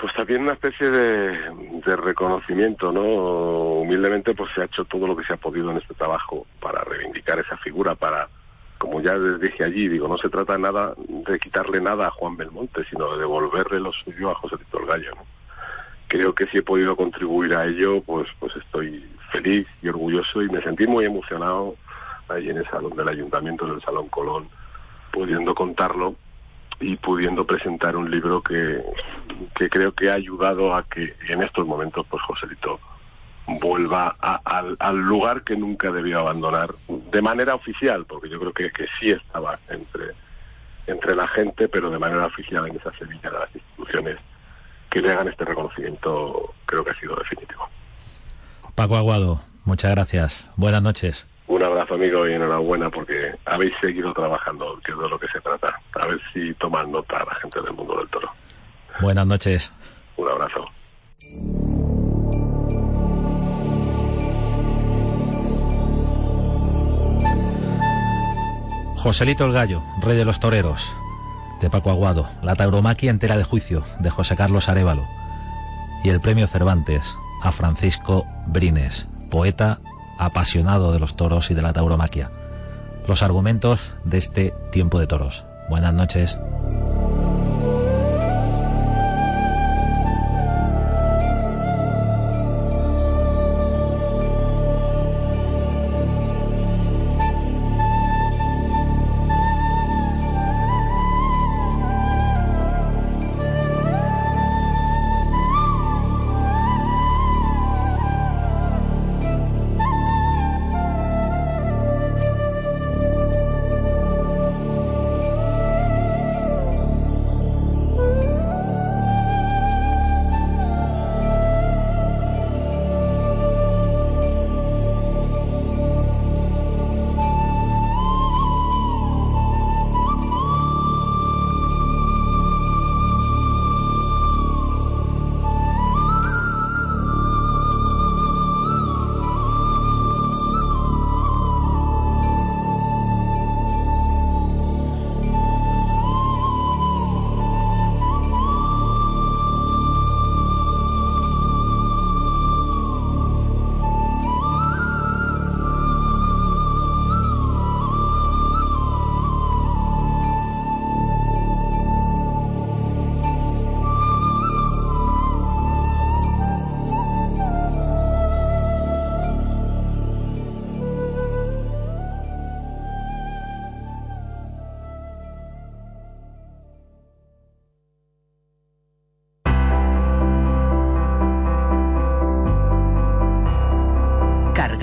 Pues 0.00 0.14
también 0.14 0.42
una 0.42 0.52
especie 0.52 0.90
de, 0.90 1.96
reconocimiento, 1.96 2.90
¿no? 2.90 3.02
Humildemente, 3.82 4.34
pues 4.34 4.50
se 4.54 4.62
ha 4.62 4.64
hecho 4.64 4.84
todo 4.86 5.06
lo 5.06 5.14
que 5.14 5.24
se 5.24 5.34
ha 5.34 5.36
podido 5.36 5.70
en 5.70 5.76
este 5.76 5.92
trabajo 5.92 6.46
para 6.60 6.82
reivindicar 6.84 7.38
esa 7.38 7.56
figura, 7.58 7.94
para 7.94 8.28
como 8.78 9.02
ya 9.02 9.14
les 9.14 9.38
dije 9.40 9.62
allí, 9.62 9.88
digo, 9.88 10.08
no 10.08 10.16
se 10.16 10.30
trata 10.30 10.56
nada 10.56 10.94
de 10.96 11.38
quitarle 11.38 11.82
nada 11.82 12.06
a 12.06 12.10
Juan 12.12 12.34
Belmonte, 12.38 12.82
sino 12.88 13.12
de 13.12 13.18
devolverle 13.18 13.78
lo 13.78 13.92
suyo 13.92 14.30
a 14.30 14.34
José 14.36 14.56
Tito 14.56 14.80
el 14.80 14.86
Gallo. 14.86 15.10
¿no? 15.16 15.26
Creo 16.08 16.34
que 16.34 16.46
si 16.46 16.58
he 16.58 16.62
podido 16.62 16.96
contribuir 16.96 17.54
a 17.54 17.66
ello, 17.66 18.00
pues, 18.02 18.26
pues 18.38 18.56
estoy 18.56 19.06
feliz 19.30 19.66
y 19.82 19.88
orgulloso 19.88 20.40
y 20.40 20.48
me 20.48 20.62
sentí 20.62 20.86
muy 20.86 21.04
emocionado 21.04 21.76
ahí 22.28 22.48
en 22.48 22.56
el 22.56 22.70
salón 22.70 22.96
del 22.96 23.08
ayuntamiento, 23.08 23.66
en 23.66 23.74
el 23.74 23.82
Salón 23.82 24.08
Colón, 24.08 24.48
pudiendo 25.12 25.54
contarlo 25.54 26.16
y 26.80 26.96
pudiendo 26.96 27.46
presentar 27.46 27.96
un 27.96 28.10
libro 28.10 28.42
que, 28.42 28.82
que 29.54 29.68
creo 29.68 29.92
que 29.92 30.10
ha 30.10 30.14
ayudado 30.14 30.74
a 30.74 30.82
que 30.84 31.14
en 31.28 31.42
estos 31.42 31.66
momentos 31.66 32.06
pues 32.08 32.22
Joselito 32.22 32.80
vuelva 33.60 34.16
al, 34.18 34.96
lugar 34.96 35.42
que 35.42 35.56
nunca 35.56 35.90
debió 35.90 36.20
abandonar 36.20 36.74
de 36.88 37.22
manera 37.22 37.54
oficial, 37.54 38.06
porque 38.06 38.28
yo 38.28 38.38
creo 38.38 38.52
que, 38.52 38.70
que 38.70 38.86
sí 38.98 39.10
estaba 39.10 39.58
entre, 39.68 40.14
entre 40.86 41.16
la 41.16 41.26
gente, 41.28 41.68
pero 41.68 41.90
de 41.90 41.98
manera 41.98 42.26
oficial 42.26 42.66
en 42.68 42.76
esa 42.76 42.92
semilla 42.92 43.30
de 43.30 43.38
las 43.38 43.54
instituciones 43.54 44.18
que 44.88 45.00
le 45.00 45.10
hagan 45.10 45.28
este 45.28 45.44
reconocimiento 45.44 46.54
creo 46.66 46.84
que 46.84 46.90
ha 46.90 47.00
sido 47.00 47.16
definitivo. 47.16 47.68
Paco 48.74 48.96
Aguado, 48.96 49.40
muchas 49.64 49.90
gracias. 49.92 50.48
Buenas 50.56 50.82
noches. 50.82 51.29
Un 51.50 51.64
abrazo 51.64 51.94
amigo 51.94 52.28
y 52.28 52.32
enhorabuena 52.34 52.90
porque 52.90 53.34
habéis 53.44 53.72
seguido 53.80 54.12
trabajando, 54.12 54.78
que 54.84 54.92
es 54.92 54.98
de 54.98 55.08
lo 55.08 55.18
que 55.18 55.26
se 55.26 55.40
trata. 55.40 55.80
A 56.00 56.06
ver 56.06 56.20
si 56.32 56.54
toman 56.54 56.92
nota 56.92 57.24
la 57.24 57.34
gente 57.42 57.60
del 57.60 57.72
mundo 57.72 57.96
del 57.98 58.08
toro. 58.08 58.30
Buenas 59.00 59.26
noches. 59.26 59.72
Un 60.16 60.28
abrazo. 60.28 60.64
Joselito 68.98 69.44
el 69.44 69.52
Gallo, 69.52 69.82
rey 70.04 70.16
de 70.16 70.24
los 70.24 70.38
toreros, 70.38 70.96
de 71.60 71.68
Paco 71.68 71.90
Aguado, 71.90 72.28
la 72.44 72.54
tauromaquia 72.54 73.10
entera 73.10 73.36
de 73.36 73.42
juicio, 73.42 73.82
de 73.98 74.10
José 74.10 74.36
Carlos 74.36 74.68
Arevalo, 74.68 75.04
y 76.04 76.10
el 76.10 76.20
premio 76.20 76.46
Cervantes 76.46 77.12
a 77.42 77.50
Francisco 77.50 78.24
Brines, 78.46 79.08
poeta 79.32 79.80
apasionado 80.20 80.92
de 80.92 81.00
los 81.00 81.16
toros 81.16 81.50
y 81.50 81.54
de 81.54 81.62
la 81.62 81.72
tauromaquia. 81.72 82.30
Los 83.08 83.22
argumentos 83.22 83.92
de 84.04 84.18
este 84.18 84.54
tiempo 84.70 85.00
de 85.00 85.06
toros. 85.06 85.44
Buenas 85.68 85.94
noches. 85.94 86.36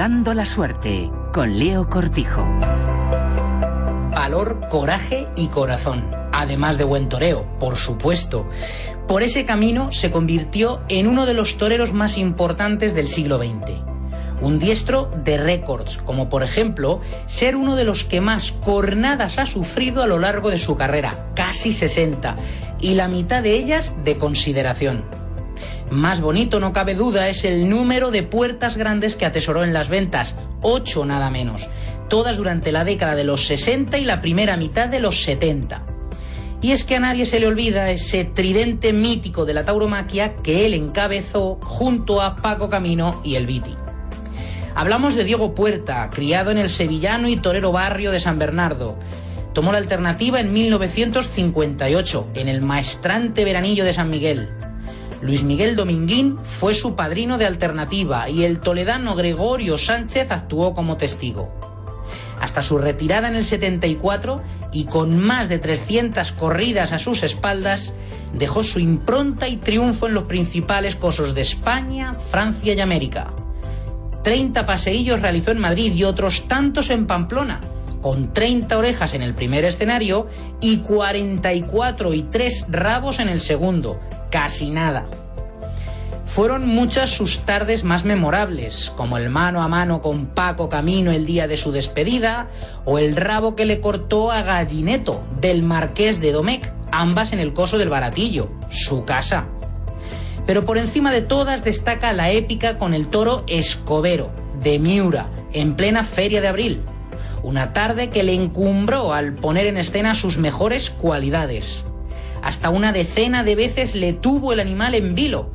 La 0.07 0.45
suerte 0.45 1.11
con 1.33 1.59
Leo 1.59 1.89
Cortijo. 1.89 2.41
Valor, 4.11 4.61
coraje 4.69 5.27
y 5.35 5.47
corazón, 5.47 6.09
además 6.31 6.77
de 6.77 6.85
buen 6.85 7.09
toreo, 7.09 7.45
por 7.59 7.75
supuesto. 7.75 8.49
Por 9.05 9.21
ese 9.21 9.45
camino 9.45 9.91
se 9.91 10.09
convirtió 10.09 10.81
en 10.87 11.07
uno 11.07 11.25
de 11.25 11.33
los 11.33 11.57
toreros 11.57 11.91
más 11.91 12.17
importantes 12.17 12.95
del 12.95 13.09
siglo 13.09 13.37
XX. 13.37 13.81
Un 14.39 14.59
diestro 14.59 15.11
de 15.25 15.35
récords, 15.35 15.97
como 15.97 16.29
por 16.29 16.41
ejemplo 16.41 17.01
ser 17.27 17.57
uno 17.57 17.75
de 17.75 17.83
los 17.83 18.05
que 18.05 18.21
más 18.21 18.53
cornadas 18.53 19.37
ha 19.39 19.45
sufrido 19.45 20.01
a 20.01 20.07
lo 20.07 20.19
largo 20.19 20.49
de 20.49 20.57
su 20.57 20.77
carrera, 20.77 21.31
casi 21.35 21.73
60, 21.73 22.37
y 22.79 22.93
la 22.93 23.09
mitad 23.09 23.43
de 23.43 23.55
ellas 23.55 23.93
de 24.05 24.17
consideración. 24.17 25.26
Más 25.91 26.19
bonito, 26.19 26.59
no 26.59 26.73
cabe 26.73 26.95
duda, 26.95 27.29
es 27.29 27.45
el 27.45 27.69
número 27.69 28.11
de 28.11 28.23
puertas 28.23 28.75
grandes 28.75 29.15
que 29.15 29.25
atesoró 29.25 29.63
en 29.63 29.73
las 29.73 29.87
ventas, 29.87 30.35
ocho 30.61 31.05
nada 31.05 31.29
menos, 31.29 31.69
todas 32.09 32.35
durante 32.35 32.73
la 32.73 32.83
década 32.83 33.15
de 33.15 33.23
los 33.23 33.47
60 33.47 33.97
y 33.97 34.03
la 34.03 34.21
primera 34.21 34.57
mitad 34.57 34.89
de 34.89 34.99
los 34.99 35.23
70. 35.23 35.85
Y 36.61 36.71
es 36.71 36.83
que 36.83 36.97
a 36.97 36.99
nadie 36.99 37.25
se 37.25 37.39
le 37.39 37.47
olvida 37.47 37.89
ese 37.89 38.25
tridente 38.25 38.91
mítico 38.91 39.45
de 39.45 39.53
la 39.53 39.63
tauromaquia 39.63 40.35
que 40.35 40.65
él 40.65 40.73
encabezó 40.73 41.57
junto 41.61 42.21
a 42.21 42.35
Paco 42.35 42.69
Camino 42.69 43.21
y 43.23 43.35
el 43.35 43.45
Viti. 43.45 43.75
Hablamos 44.75 45.15
de 45.15 45.23
Diego 45.23 45.55
Puerta, 45.55 46.09
criado 46.09 46.51
en 46.51 46.57
el 46.57 46.69
sevillano 46.69 47.29
y 47.29 47.37
torero 47.37 47.71
barrio 47.71 48.11
de 48.11 48.19
San 48.19 48.37
Bernardo. 48.37 48.97
Tomó 49.53 49.71
la 49.71 49.77
alternativa 49.77 50.39
en 50.39 50.51
1958, 50.53 52.27
en 52.33 52.49
el 52.49 52.61
maestrante 52.61 53.45
veranillo 53.45 53.85
de 53.85 53.93
San 53.93 54.09
Miguel. 54.09 54.49
Luis 55.21 55.43
Miguel 55.43 55.75
Dominguín 55.75 56.37
fue 56.37 56.75
su 56.75 56.95
padrino 56.95 57.37
de 57.37 57.45
alternativa 57.45 58.29
y 58.29 58.43
el 58.43 58.59
toledano 58.59 59.15
Gregorio 59.15 59.77
Sánchez 59.77 60.31
actuó 60.31 60.73
como 60.73 60.97
testigo. 60.97 61.51
Hasta 62.39 62.61
su 62.61 62.77
retirada 62.77 63.27
en 63.27 63.35
el 63.35 63.45
74 63.45 64.43
y 64.71 64.85
con 64.85 65.19
más 65.19 65.49
de 65.49 65.57
300 65.57 66.31
corridas 66.33 66.91
a 66.91 66.99
sus 66.99 67.23
espaldas, 67.23 67.95
dejó 68.33 68.61
su 68.61 68.79
impronta 68.79 69.47
y 69.47 69.57
triunfo 69.57 70.07
en 70.07 70.13
los 70.13 70.25
principales 70.25 70.95
cosos 70.95 71.33
de 71.33 71.41
España, 71.41 72.13
Francia 72.13 72.73
y 72.73 72.79
América. 72.79 73.33
30 74.23 74.65
paseillos 74.65 75.21
realizó 75.21 75.51
en 75.51 75.59
Madrid 75.59 75.93
y 75.95 76.03
otros 76.03 76.47
tantos 76.47 76.89
en 76.89 77.07
Pamplona, 77.07 77.61
con 78.07 78.31
30 78.31 78.77
orejas 78.77 79.13
en 79.15 79.21
el 79.21 79.33
primer 79.33 79.65
escenario 79.65 80.27
y 80.61 80.77
44 80.77 82.13
y 82.13 82.21
3 82.21 82.67
rabos 82.69 83.19
en 83.19 83.27
el 83.27 83.41
segundo, 83.41 83.99
casi 84.31 84.69
nada. 84.69 85.09
Fueron 86.25 86.65
muchas 86.65 87.09
sus 87.09 87.39
tardes 87.39 87.83
más 87.83 88.05
memorables, 88.05 88.93
como 88.95 89.17
el 89.17 89.29
mano 89.29 89.61
a 89.61 89.67
mano 89.67 90.01
con 90.01 90.27
Paco 90.27 90.69
Camino 90.69 91.11
el 91.11 91.25
día 91.25 91.49
de 91.49 91.57
su 91.57 91.73
despedida, 91.73 92.47
o 92.85 92.97
el 92.97 93.17
rabo 93.17 93.57
que 93.57 93.65
le 93.65 93.81
cortó 93.81 94.31
a 94.31 94.41
Gallineto, 94.41 95.21
del 95.41 95.61
marqués 95.61 96.21
de 96.21 96.31
Domecq, 96.31 96.71
ambas 96.93 97.33
en 97.33 97.41
el 97.41 97.51
coso 97.51 97.77
del 97.77 97.89
Baratillo, 97.89 98.49
su 98.69 99.03
casa. 99.03 99.47
Pero 100.45 100.65
por 100.65 100.77
encima 100.77 101.11
de 101.11 101.23
todas 101.23 101.65
destaca 101.65 102.13
la 102.13 102.31
épica 102.31 102.77
con 102.77 102.93
el 102.93 103.07
toro 103.07 103.43
Escobero, 103.47 104.31
de 104.63 104.79
Miura, 104.79 105.27
en 105.51 105.75
plena 105.75 106.05
feria 106.05 106.39
de 106.39 106.47
abril. 106.47 106.81
Una 107.47 107.71
tarde 107.71 108.09
que 108.09 108.23
le 108.23 108.33
encumbró 108.33 109.13
al 109.13 109.33
poner 109.33 109.67
en 109.67 109.77
escena 109.77 110.15
sus 110.15 110.37
mejores 110.37 110.89
cualidades. 110.89 111.85
Hasta 112.43 112.69
una 112.69 112.91
decena 112.91 113.45
de 113.45 113.55
veces 113.55 113.95
le 113.95 114.11
tuvo 114.11 114.51
el 114.51 114.59
animal 114.59 114.95
en 114.95 115.15
vilo, 115.15 115.51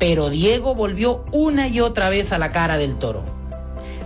pero 0.00 0.30
Diego 0.30 0.74
volvió 0.74 1.24
una 1.30 1.68
y 1.68 1.78
otra 1.78 2.10
vez 2.10 2.32
a 2.32 2.38
la 2.38 2.50
cara 2.50 2.76
del 2.76 2.96
toro. 2.96 3.22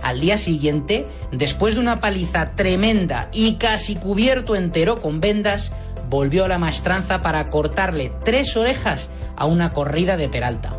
Al 0.03 0.19
día 0.19 0.37
siguiente, 0.37 1.07
después 1.31 1.73
de 1.73 1.79
una 1.79 1.99
paliza 1.99 2.51
tremenda 2.51 3.29
y 3.31 3.55
casi 3.55 3.95
cubierto 3.95 4.55
entero 4.55 5.01
con 5.01 5.19
vendas, 5.19 5.73
volvió 6.11 6.45
a 6.45 6.49
la 6.49 6.59
maestranza 6.59 7.23
para 7.23 7.45
cortarle 7.45 8.11
tres 8.23 8.55
orejas 8.55 9.09
a 9.35 9.47
una 9.47 9.73
corrida 9.73 10.17
de 10.17 10.29
Peralta. 10.29 10.77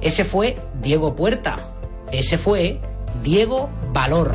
Ese 0.00 0.24
fue 0.24 0.56
Diego 0.82 1.14
Puerta. 1.14 1.60
Ese 2.10 2.36
fue 2.36 2.80
Diego 3.22 3.70
Valor. 3.92 4.34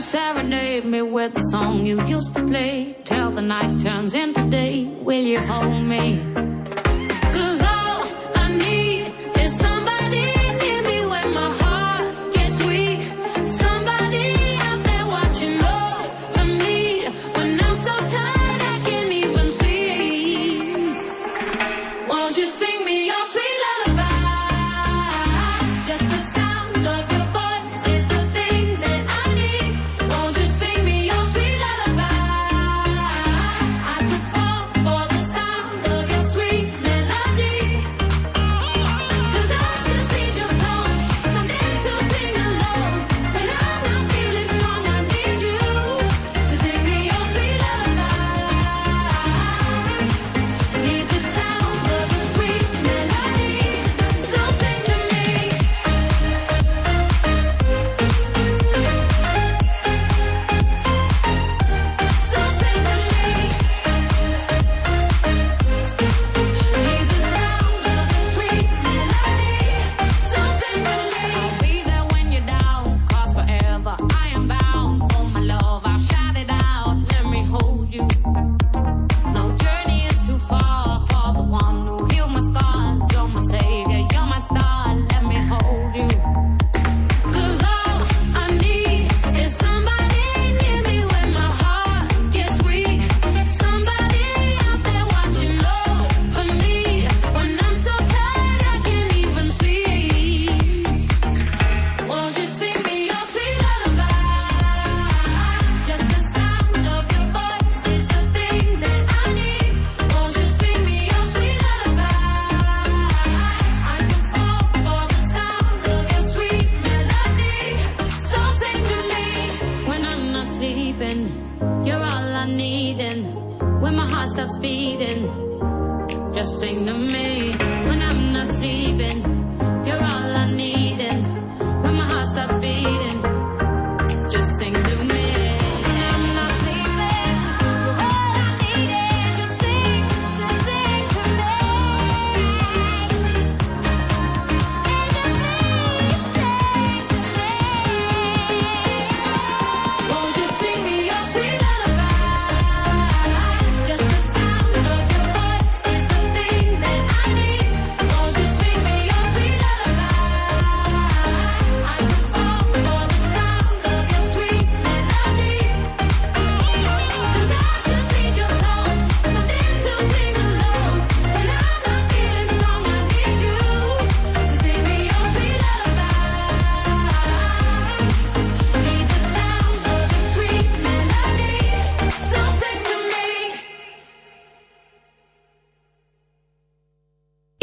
Serenade 0.00 0.84
me 0.84 1.02
with 1.02 1.34
the 1.34 1.40
song 1.50 1.84
you 1.84 2.00
used 2.06 2.34
to 2.34 2.46
play. 2.46 2.96
Till 3.04 3.30
the 3.30 3.42
night 3.42 3.80
turns 3.80 4.14
into 4.14 4.42
day, 4.48 4.84
will 4.84 5.20
you 5.20 5.40
hold 5.40 5.84
me? 5.84 6.47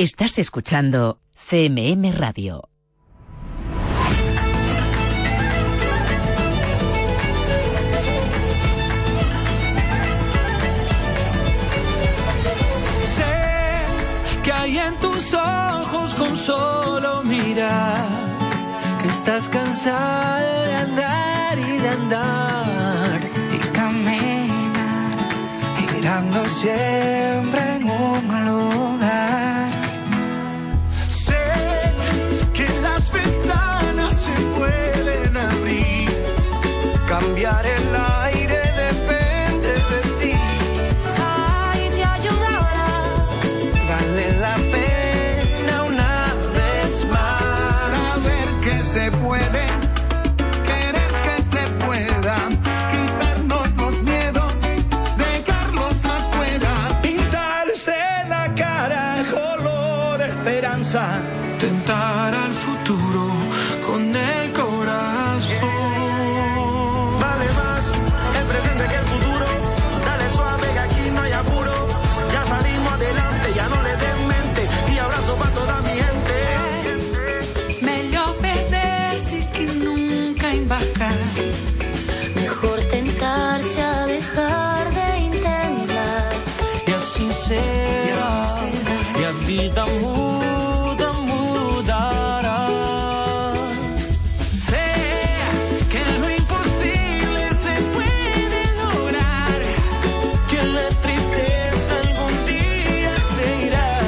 Estás 0.05 0.37
escuchando 0.37 1.19
CMM 1.49 2.13
Radio. 2.13 2.69
Sé 13.15 14.43
que 14.43 14.51
hay 14.51 14.77
en 14.77 14.95
tus 14.99 15.33
ojos 15.33 16.13
con 16.13 16.37
solo 16.37 17.23
mirar 17.23 18.07
que 19.01 19.07
estás 19.07 19.49
cansado 19.49 20.65
de 20.65 20.75
andar 20.75 21.57
y 21.57 21.77
de 21.79 21.89
andar 21.89 23.21
y 23.55 23.57
caminar, 23.73 25.17
girando 25.89 26.45
siempre 26.45 27.77
en 27.77 27.89
un 27.89 28.45
lugar 28.45 28.84